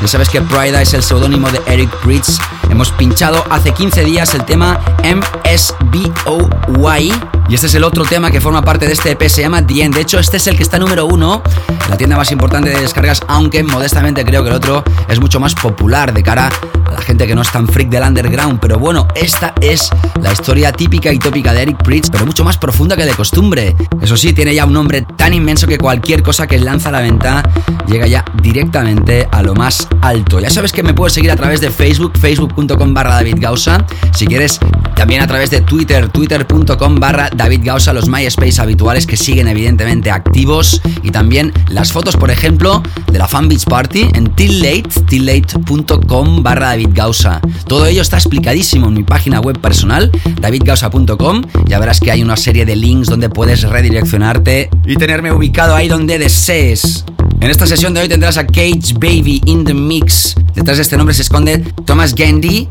[0.00, 2.38] Ya sabes que Prida es el seudónimo de Eric Pritz.
[2.70, 7.12] Hemos pinchado hace 15 días el tema MSBOY
[7.48, 9.88] y este es el otro tema que forma parte de este EP, se llama The
[9.88, 11.42] De hecho, este es el que está número uno,
[11.88, 15.54] la tienda más importante de descargas, aunque modestamente creo que el otro es mucho más
[15.54, 16.50] popular de cara
[16.86, 18.60] a la gente que no es tan freak del underground.
[18.60, 19.90] Pero bueno, esta es
[20.20, 23.76] la historia típica y tópica de Eric Pritz, pero mucho más profunda que de costumbre.
[24.00, 27.00] Eso sí, tiene ya un nombre tan inmenso que cualquier cosa que lanza a la
[27.00, 27.42] venta
[27.86, 30.40] llega ya directamente a lo más alto.
[30.40, 33.84] Ya sabes que me puedes seguir a través de Facebook, facebook.com barra David Gausa.
[34.12, 34.60] Si quieres,
[34.94, 40.10] también a través de Twitter, twitter.com barra David Gausa, los MySpace habituales que siguen evidentemente
[40.10, 40.80] activos.
[41.02, 46.68] Y también las fotos, por ejemplo, de la Fan Beach Party en tillate, tillate.com barra
[46.68, 47.40] David Gausa.
[47.66, 51.42] Todo ello está explicadísimo en mi página web personal, davidgausa.com.
[51.66, 55.88] Ya verás que hay una serie de links donde puedes redireccionarte y tenerme ubicado ahí
[55.88, 57.04] donde desees.
[57.40, 60.34] En esta sesión de hoy tendrás a Cage Baby in the Mix.
[60.54, 62.68] Detrás de este nombre se esconde Thomas Gandy.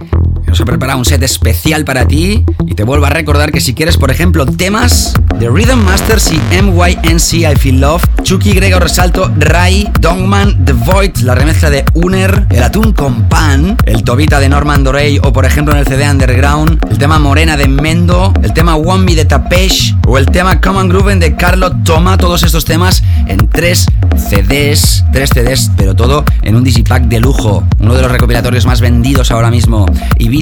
[0.54, 3.74] Nos he preparado un set especial para ti y te vuelvo a recordar que si
[3.74, 9.32] quieres, por ejemplo, temas de Rhythm Masters y MYNC I Feel Love, Chucky Gregor Resalto,
[9.36, 14.48] Rai, Dongman, The Void, la remezcla de Uner, el atún con pan, el Tobita de
[14.48, 18.54] Norman Dorey o por ejemplo en el CD Underground, el tema Morena de Mendo, el
[18.54, 22.64] tema One Me de Tapesh o el tema Common Groove de Carlo Toma, todos estos
[22.64, 28.04] temas en tres CDs, tres CDs, pero todo en un Digipack de lujo, uno de
[28.04, 29.88] los recopilatorios más vendidos ahora mismo,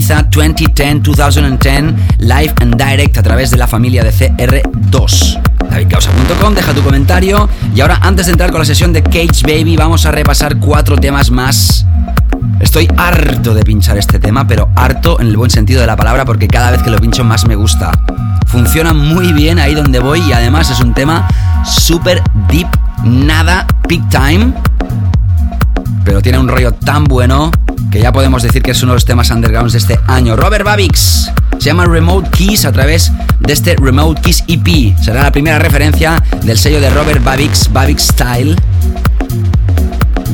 [0.01, 5.39] Ibiza 2010-2010, live and direct a través de la familia de CR2.
[5.69, 9.77] DavidCausa.com, deja tu comentario y ahora antes de entrar con la sesión de Cage Baby
[9.77, 11.85] vamos a repasar cuatro temas más
[12.59, 16.25] Estoy harto de pinchar este tema, pero harto en el buen sentido de la palabra
[16.25, 17.91] porque cada vez que lo pincho más me gusta.
[18.47, 21.27] Funciona muy bien ahí donde voy y además es un tema
[21.63, 22.67] súper deep,
[23.03, 24.51] nada peak time,
[26.03, 27.51] pero tiene un rollo tan bueno
[27.91, 30.35] que ya podemos decir que es uno de los temas undergrounds de este año.
[30.35, 34.97] Robert Babix se llama Remote Keys a través de este Remote Keys EP.
[34.99, 38.55] Será la primera referencia del sello de Robert Babix, Babix Style.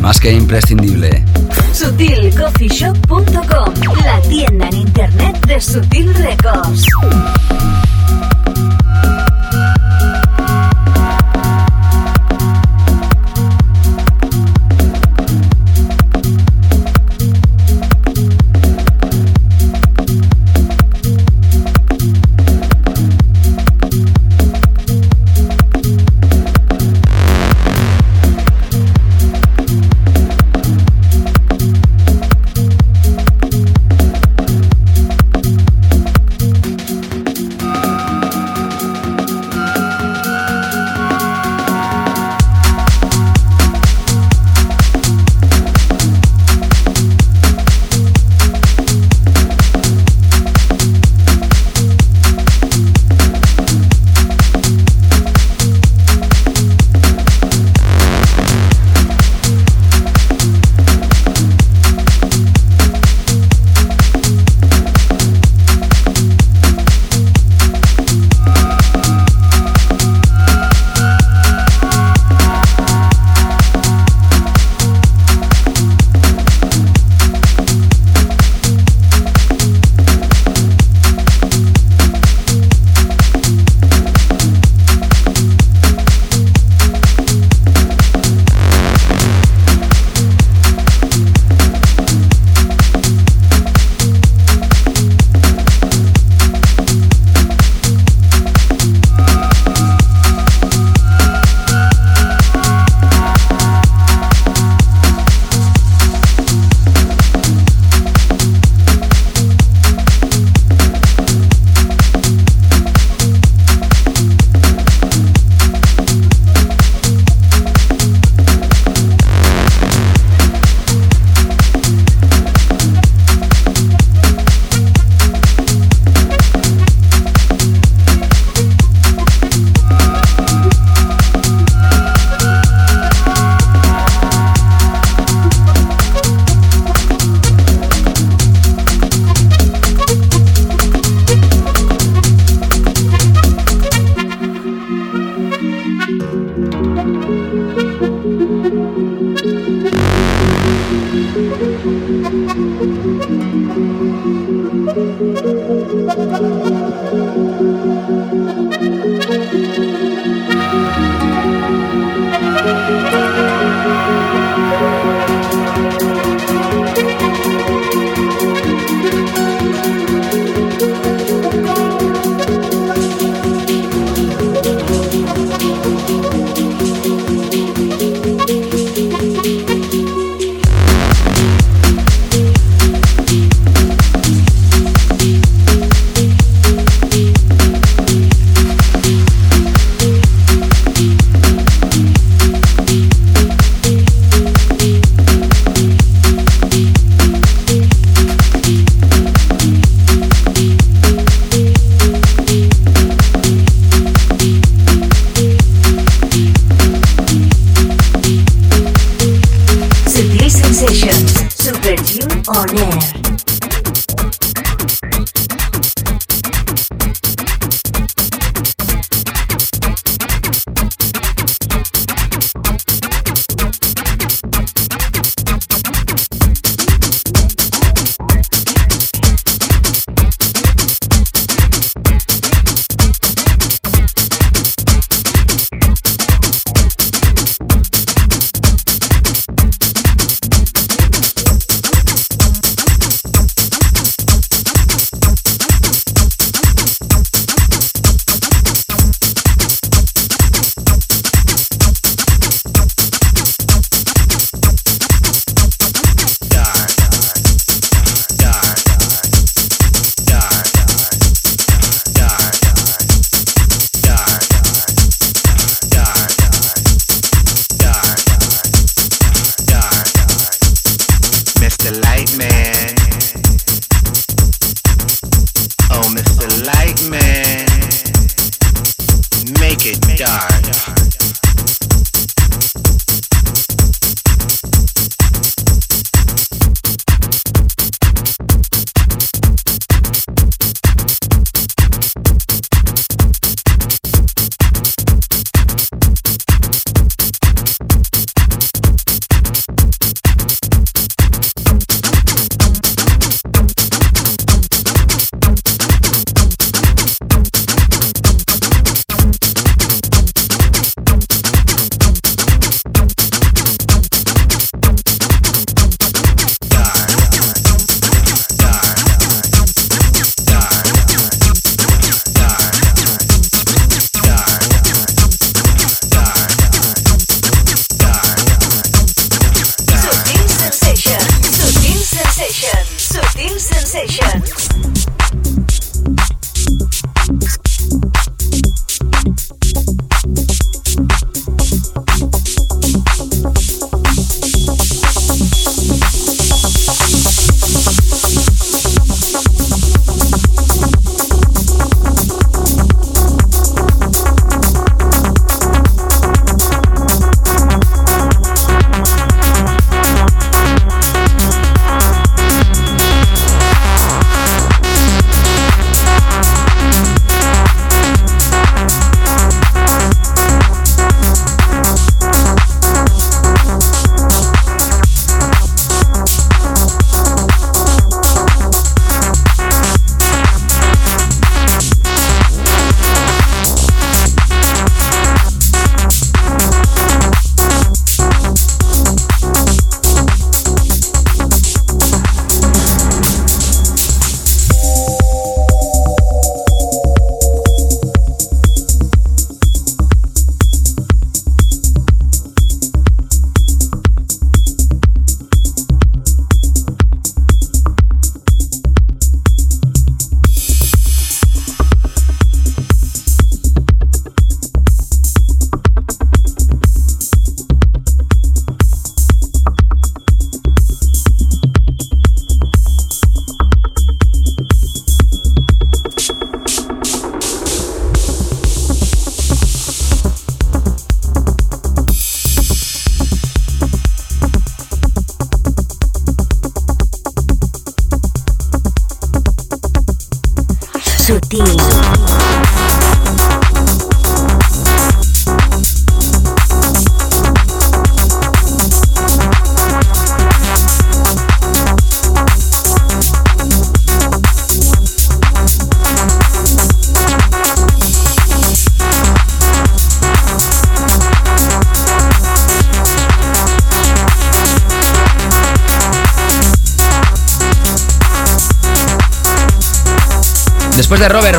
[0.02, 1.26] Más que imprescindible.
[1.74, 3.74] SutilCoffeeShop.com,
[4.06, 6.86] la tienda en internet de Sutil Records.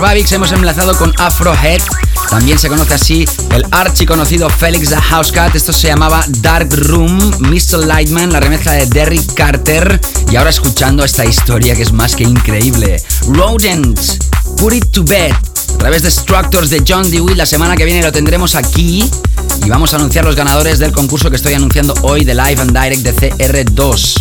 [0.00, 1.80] Babix hemos enlazado con Afrohead.
[2.30, 5.56] También se conoce así el archi conocido Felix the Housecat.
[5.56, 7.84] Esto se llamaba Dark Room, Mr.
[7.86, 10.00] Lightman, la remezcla de Derrick Carter.
[10.30, 13.02] Y ahora escuchando esta historia que es más que increíble.
[13.28, 13.98] Rodent,
[14.58, 15.32] Put It to Bed.
[15.32, 17.34] A través de Structures de John Dewey.
[17.34, 19.08] La semana que viene lo tendremos aquí.
[19.64, 22.78] Y vamos a anunciar los ganadores del concurso que estoy anunciando hoy de Live and
[22.78, 24.17] Direct de CR2.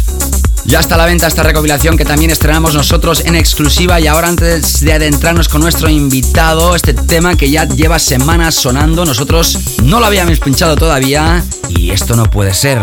[0.68, 4.28] Ya está a la venta esta recopilación que también estrenamos nosotros en exclusiva y ahora
[4.28, 10.02] antes de adentrarnos con nuestro invitado, este tema que ya lleva semanas sonando, nosotros no
[10.02, 12.82] lo habíamos pinchado todavía y esto no puede ser.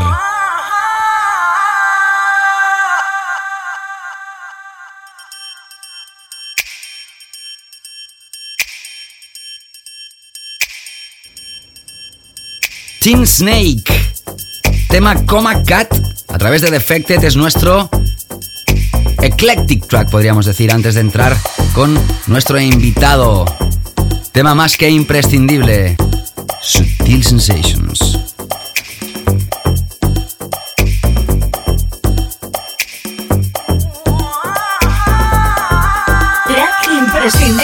[13.02, 13.84] Team Snake,
[14.88, 15.94] tema Coma Cat
[16.34, 17.88] a través de Defected es nuestro
[19.22, 21.36] eclectic track, podríamos decir, antes de entrar
[21.72, 21.96] con
[22.26, 23.44] nuestro invitado.
[24.32, 25.96] Tema más que imprescindible.
[26.60, 28.18] Sutil Sensations.
[36.48, 37.63] Track imprescindible.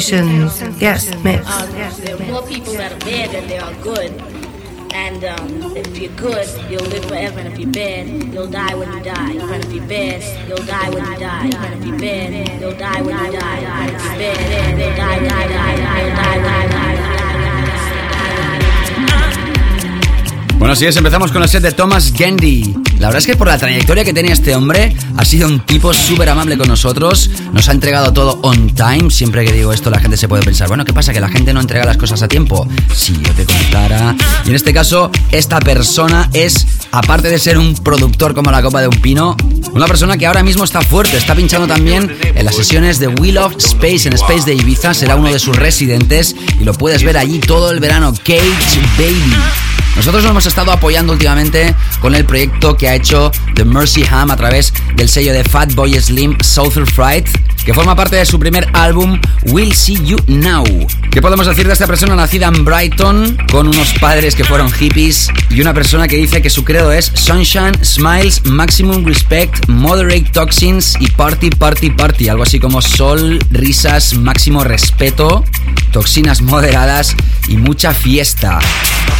[0.00, 0.80] Sensations.
[0.80, 1.46] Yes, mix.
[1.98, 4.10] There are more people that are bad than there are good.
[4.94, 7.40] And um, if you're good, you'll live forever.
[7.40, 9.32] And if you're bad, you'll die when you die.
[9.32, 11.81] And if you're bad, you'll die when you die.
[20.72, 22.74] Así es, empezamos con el set de Thomas Gandy.
[22.98, 25.92] La verdad es que por la trayectoria que tenía este hombre, ha sido un tipo
[25.92, 29.10] súper amable con nosotros, nos ha entregado todo on time.
[29.10, 31.12] Siempre que digo esto, la gente se puede pensar, bueno, ¿qué pasa?
[31.12, 32.66] Que la gente no entrega las cosas a tiempo.
[32.94, 34.16] Si yo te contara.
[34.46, 38.80] Y en este caso, esta persona es, aparte de ser un productor como la copa
[38.80, 39.36] de un pino,
[39.74, 43.36] una persona que ahora mismo está fuerte, está pinchando también en las sesiones de Wheel
[43.36, 47.18] of Space en Space de Ibiza, será uno de sus residentes y lo puedes ver
[47.18, 49.34] allí todo el verano, Cage Baby.
[49.96, 54.30] Nosotros lo hemos estado apoyando últimamente con el proyecto que ha hecho The Mercy Ham
[54.30, 57.28] a través del sello de Fatboy Slim Southern Fright,
[57.64, 60.64] que forma parte de su primer álbum We'll See You Now.
[61.10, 65.30] ¿Qué podemos decir de esta persona nacida en Brighton, con unos padres que fueron hippies
[65.50, 70.96] y una persona que dice que su credo es Sunshine, Smiles, Maximum Respect, Moderate Toxins
[71.00, 72.28] y Party, Party, Party?
[72.28, 75.44] Algo así como sol, risas, máximo respeto,
[75.92, 77.14] toxinas moderadas
[77.46, 78.58] y mucha fiesta.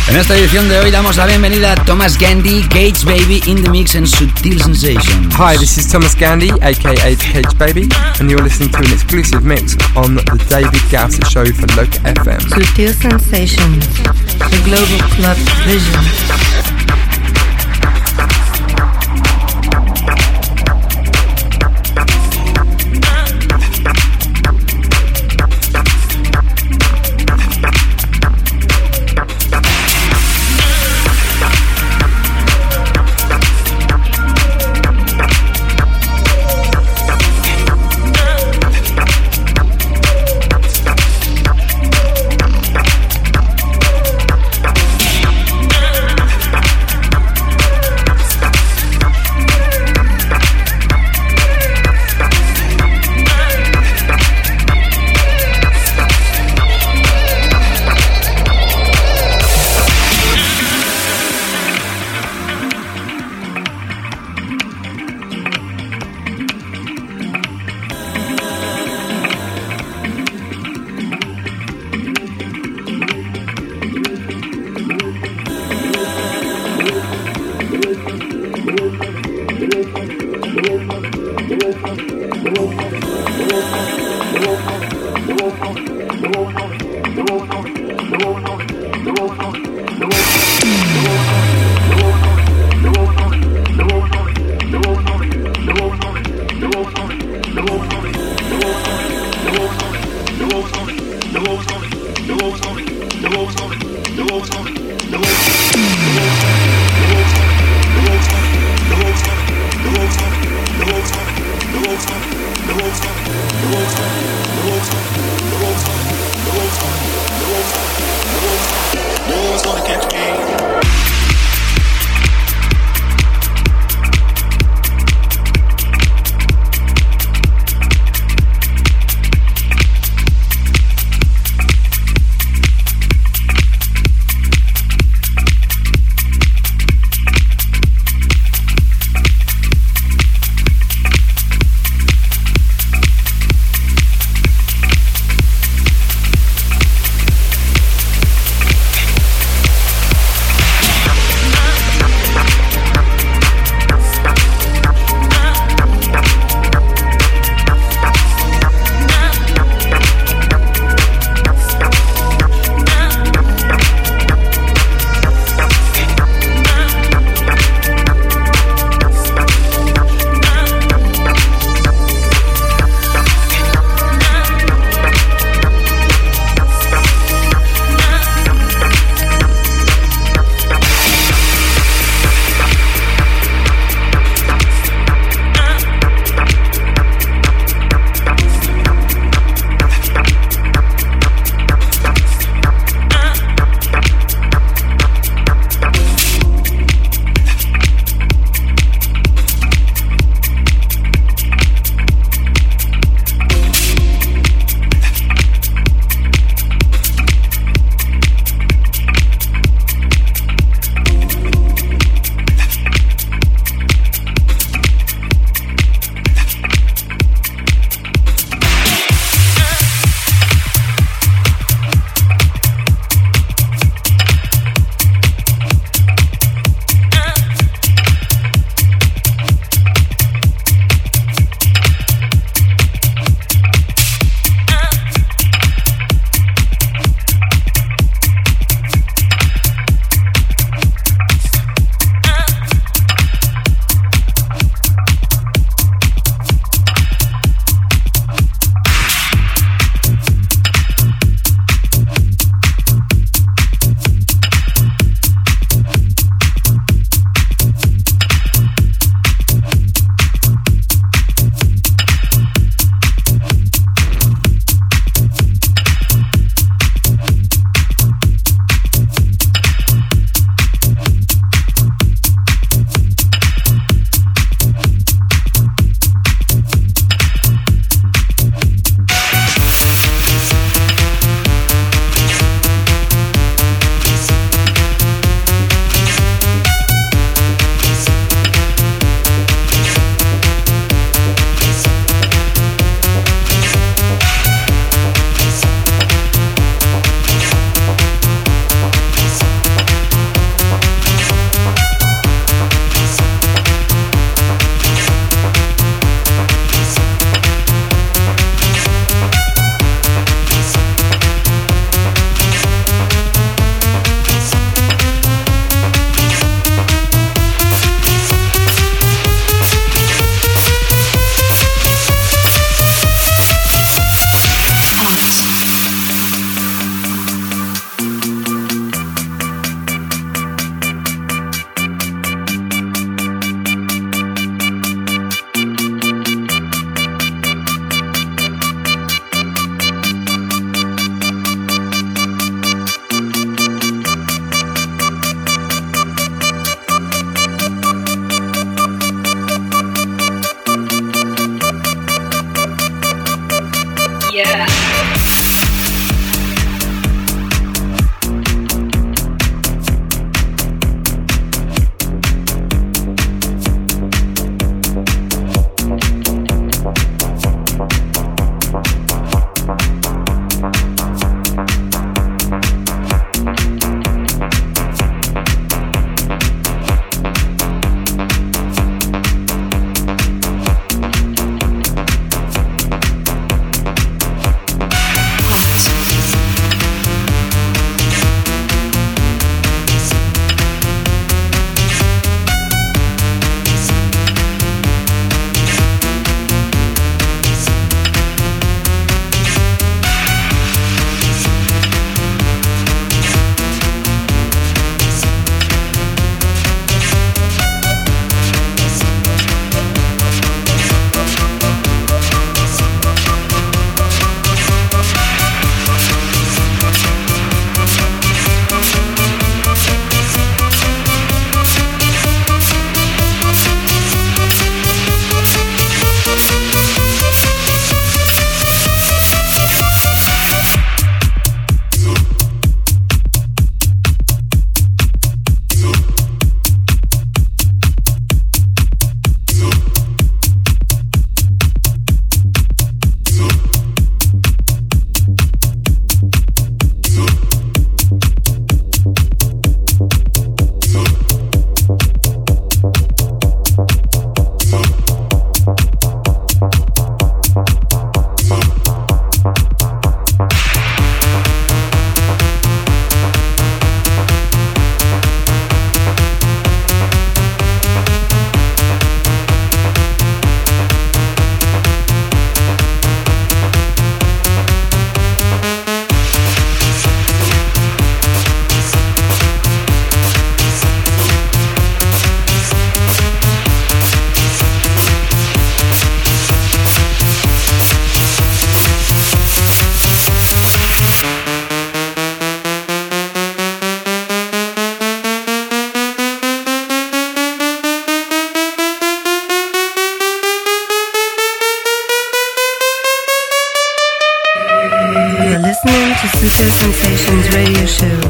[0.09, 3.71] En esta edición de hoy damos la bienvenida a Thomas Gandy, Cage Baby in the
[3.71, 5.31] Mix and Sutil Sensation.
[5.33, 7.89] Hi, this is Thomas Gandy, aka Cage Baby,
[8.21, 12.41] and you're listening to an exclusive mix on the David Gausser Show for Local FM.
[12.51, 13.87] Sutil sensations.
[14.39, 17.02] The global club vision.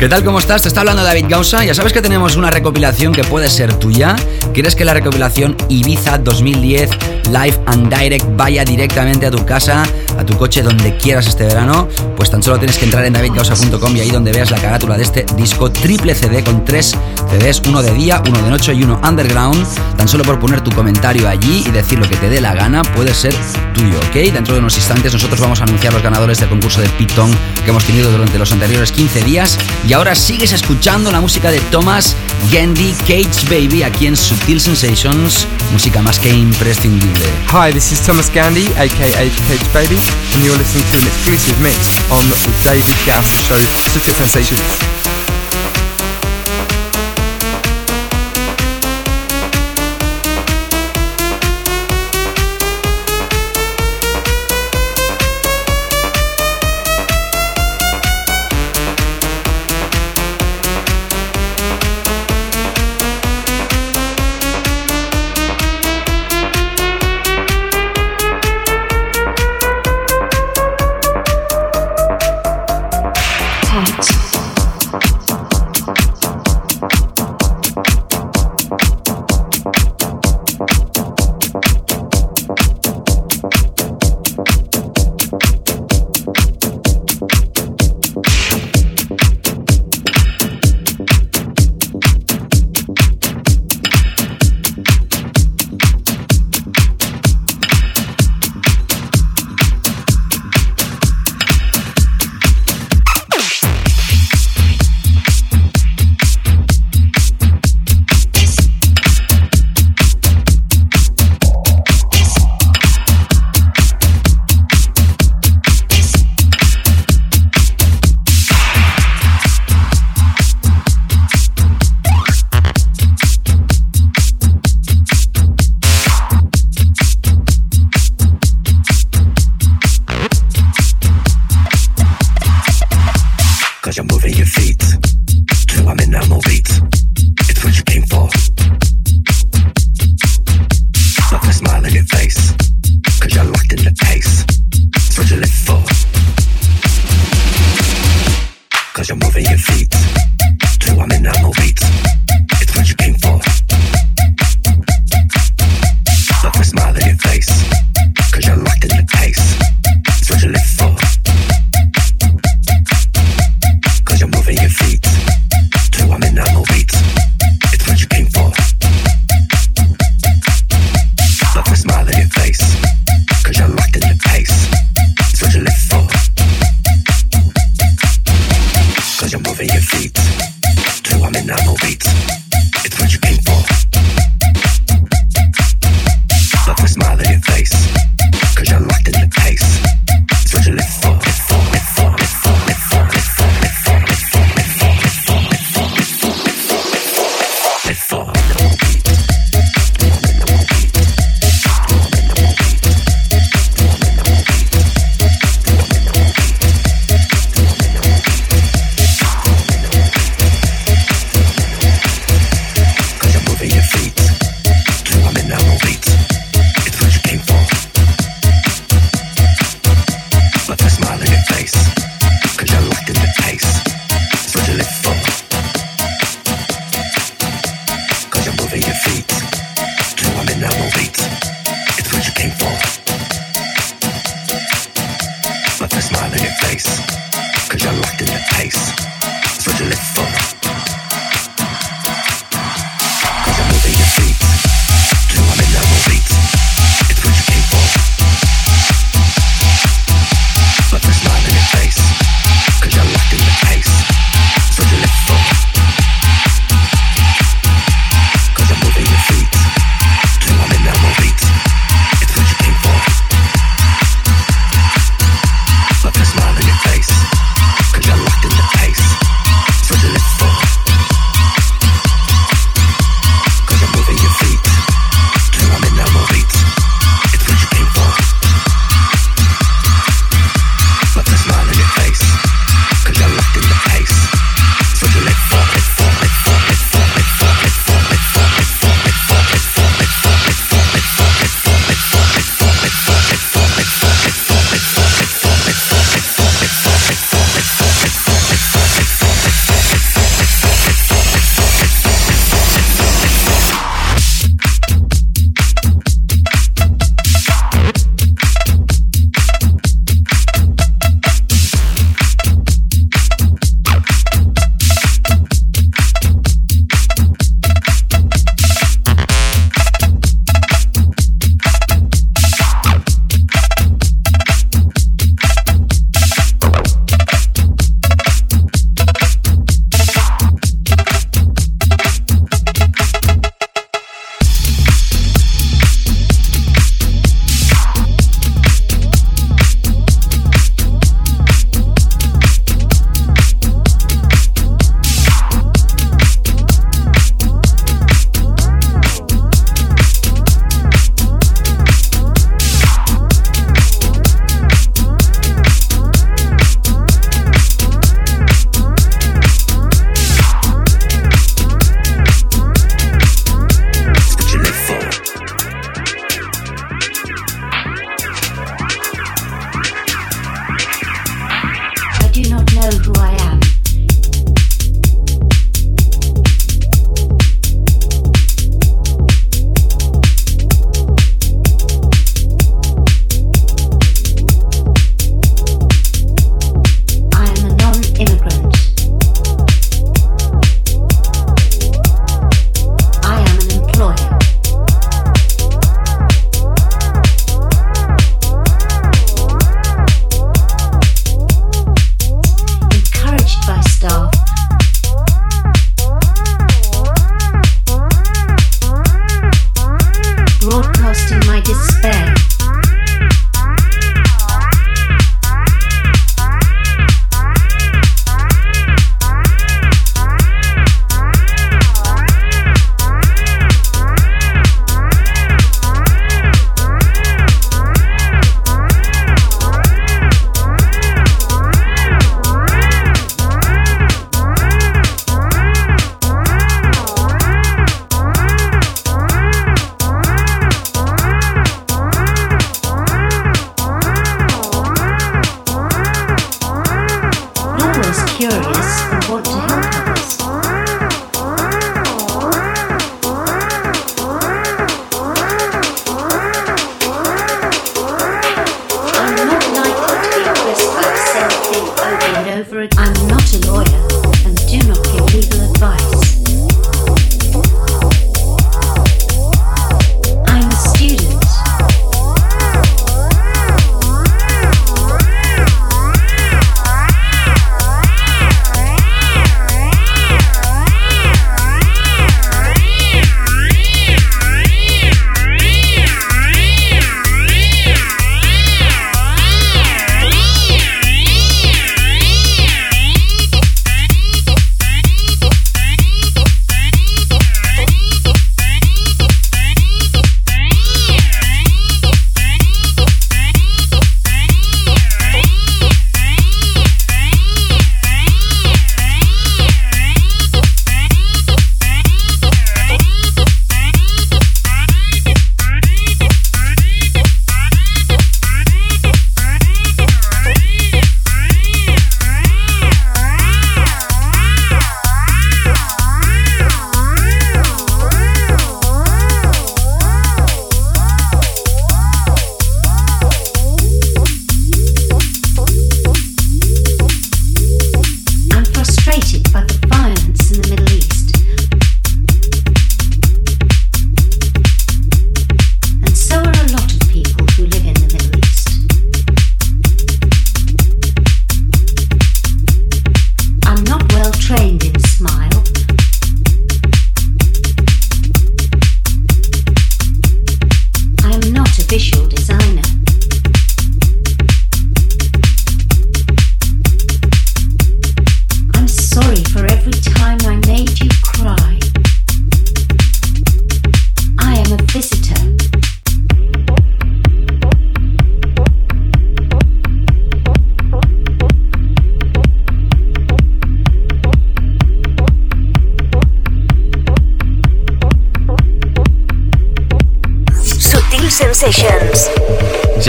[0.02, 0.24] ¿Qué tal?
[0.24, 0.62] ¿Cómo estás?
[0.62, 1.64] Te está hablando David Gausa.
[1.64, 4.16] Ya sabes que tenemos una recopilación que puede ser tuya.
[4.52, 6.90] ¿Quieres que la recopilación Ibiza 2010
[7.28, 9.84] Live and Direct vaya directamente a tu casa,
[10.18, 11.86] a tu coche, donde quieras este verano?
[12.16, 15.04] Pues tan solo tienes que entrar en davidgausa.com y ahí donde veas la carátula de
[15.04, 16.96] este disco triple CD con tres
[17.32, 19.66] CDs, uno de día, uno de noche y uno underground.
[19.96, 22.82] Tan solo por poner tu comentario allí y decir lo que te dé la gana,
[22.82, 23.34] puede ser
[23.72, 24.32] tuyo, ¿ok?
[24.32, 27.30] Dentro de unos instantes nosotros vamos a anunciar los ganadores del concurso de Python
[27.64, 29.58] que hemos tenido durante los anteriores 15 días.
[29.88, 32.14] Y ahora sigues escuchando la música de Thomas
[32.52, 37.24] Gandy Cage Baby aquí en Subtil Sensations, música más que imprescindible.
[37.50, 39.98] Hi, this is Thomas Gandy, aka Cage Baby,
[40.34, 41.78] and you're listening to an exclusive mix
[42.10, 43.58] on the David Gauss Show,
[43.94, 44.91] Subtil Sensations.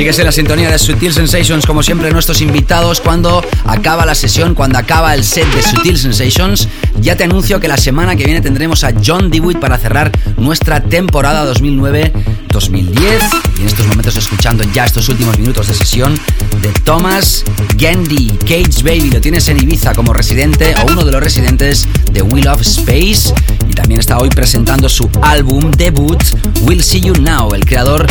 [0.04, 3.00] Sigues en la sintonía de Sutil Sensations, como siempre, nuestros invitados.
[3.00, 6.68] Cuando acaba la sesión, cuando acaba el set de Sutil Sensations,
[7.00, 10.84] ya te anuncio que la semana que viene tendremos a John DeWitt para cerrar nuestra
[10.84, 12.92] temporada 2009-2010.
[13.60, 16.20] Y en estos momentos, escuchando ya estos últimos minutos de sesión
[16.62, 17.46] de Thomas
[17.78, 19.10] Gandy, Cage Baby.
[19.10, 23.34] Lo tienes en Ibiza como residente o uno de los residentes de Wheel of Space.
[23.70, 26.22] Y también está hoy presentando su álbum debut,
[26.64, 28.06] We'll See You Now, el creador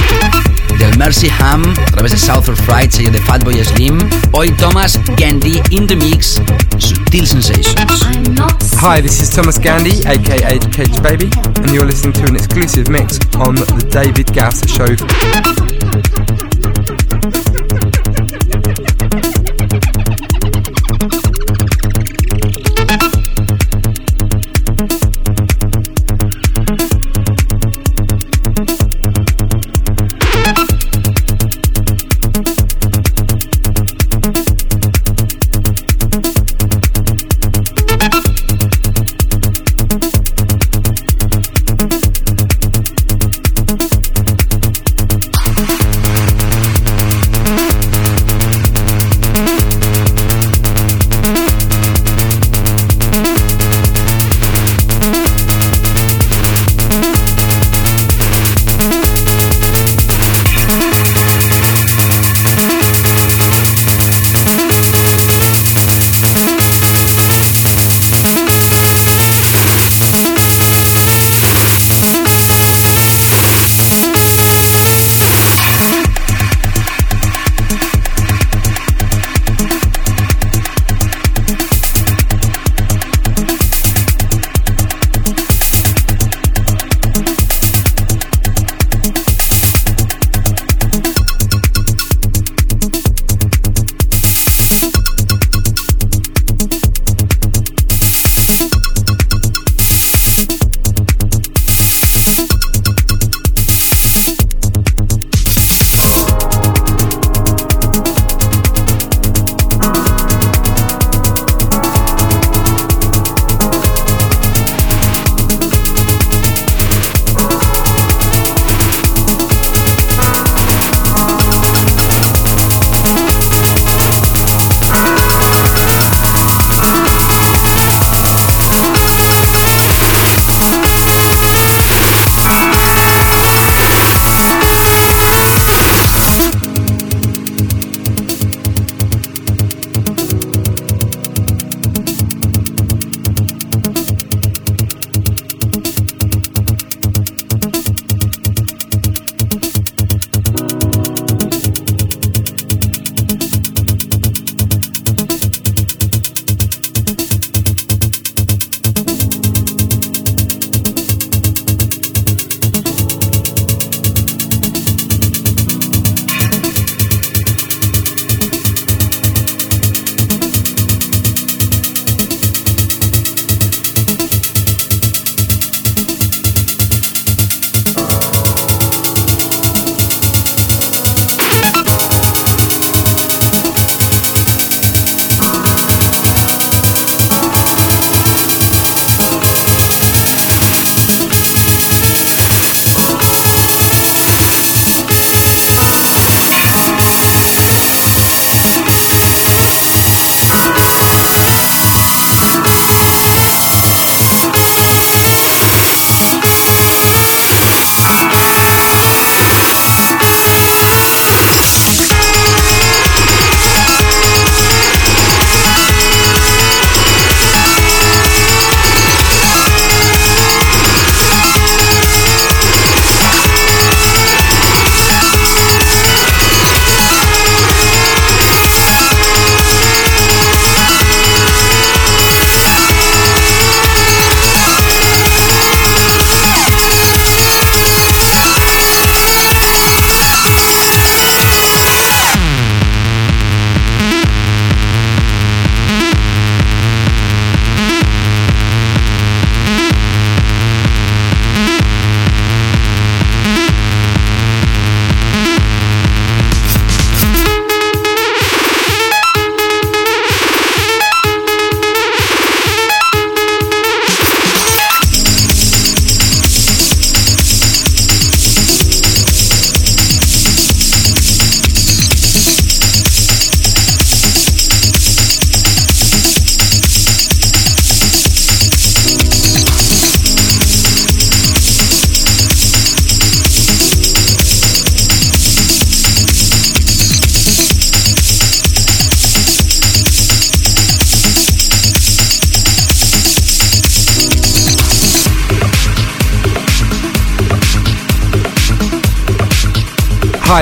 [0.78, 3.98] del Mercy Ham a través de Southern Fright, sello de Fatboy Slim.
[4.32, 6.40] Hoy Thomas Gandhi in the mix,
[6.78, 8.02] Sutil Sensations.
[8.80, 13.18] Hi, this is Thomas Gandhi, aka Cage Baby, and you're listening to an exclusive mix
[13.36, 15.71] on the David Gauss Show.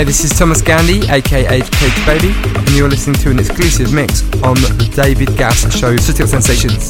[0.01, 4.55] Hi, this is Thomas aka Cage Baby, and you're listening to an exclusive mix on
[4.55, 6.89] the David Gausser Show Sensations.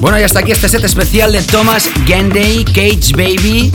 [0.00, 3.72] Bueno, y hasta aquí este set especial de Thomas Gandy, Cage Baby.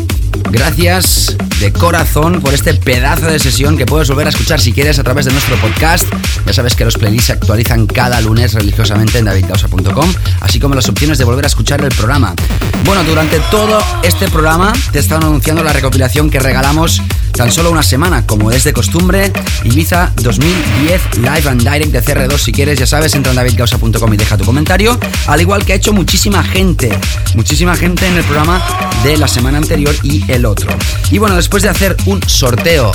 [0.51, 4.99] Gracias de corazón por este pedazo de sesión que puedes volver a escuchar si quieres
[4.99, 6.05] a través de nuestro podcast.
[6.45, 10.87] Ya sabes que los playlists se actualizan cada lunes religiosamente en davidcausa.com, así como las
[10.87, 12.35] opciones de volver a escuchar el programa.
[12.83, 17.01] Bueno, durante todo este programa te están anunciando la recopilación que regalamos
[17.35, 19.31] tan solo una semana, como es de costumbre,
[19.63, 22.37] Ibiza 2010 Live and Direct de CR2.
[22.37, 24.97] Si quieres, ya sabes, entra en davidcausa.com y deja tu comentario,
[25.27, 26.97] al igual que ha hecho muchísima gente,
[27.35, 28.63] muchísima gente en el programa
[29.03, 30.69] de la semana anterior y el otro.
[31.11, 32.91] Y bueno, después de hacer un sorteo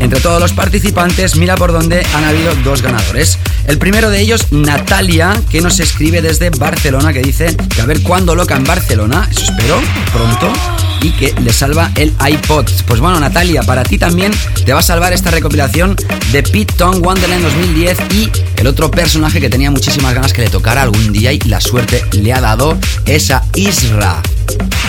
[0.00, 3.38] entre todos los participantes, mira por dónde han habido dos ganadores.
[3.66, 8.02] El primero de ellos, Natalia, que nos escribe desde Barcelona, que dice que a ver
[8.02, 9.80] cuándo loca en Barcelona, eso espero,
[10.12, 10.52] pronto,
[11.00, 12.66] y que le salva el iPod.
[12.86, 14.32] Pues bueno, Natalia, para ti también
[14.64, 15.96] te va a salvar esta recopilación
[16.32, 20.50] de Pete Tong Wonderland 2010 y el otro personaje que tenía muchísimas ganas que le
[20.50, 24.22] tocara algún día y la suerte le ha dado esa Isra.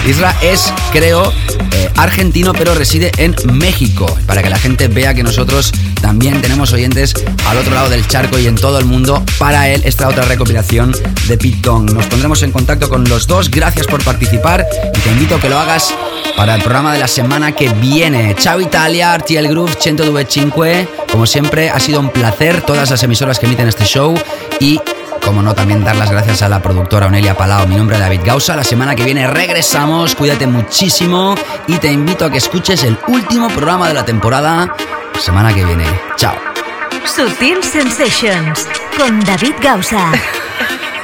[0.08, 1.34] Isra es, creo,
[1.74, 4.06] eh, argentino, pero reside en México.
[4.26, 5.72] Para que la gente vea que nosotros
[6.02, 7.14] también tenemos oyentes
[7.46, 9.24] al otro lado del charco y en todo el mundo.
[9.38, 10.94] Para él, esta otra recopilación
[11.28, 11.94] de Pitong.
[11.94, 13.52] Nos pondremos en contacto con los dos.
[13.52, 15.94] Gracias por participar y te invito a que lo hagas
[16.36, 18.36] para el programa de la semana que viene.
[18.36, 20.88] Chao Italia, RTL Groove 102.5.
[21.12, 24.16] Como siempre, ha sido un placer todas las emisoras que emiten este show
[24.60, 24.80] y
[25.24, 27.68] como no, también dar las gracias a la productora Onelia Palao.
[27.68, 28.56] Mi nombre es David Gausa.
[28.56, 30.16] La semana que viene regresamos.
[30.16, 31.36] Cuídate muchísimo
[31.68, 34.74] y te invito a que escuches el último programa de la temporada.
[35.20, 35.86] Semana que viene.
[36.16, 36.36] Chao.
[37.06, 38.68] Sutil Sensations
[38.98, 40.14] con David Gausa.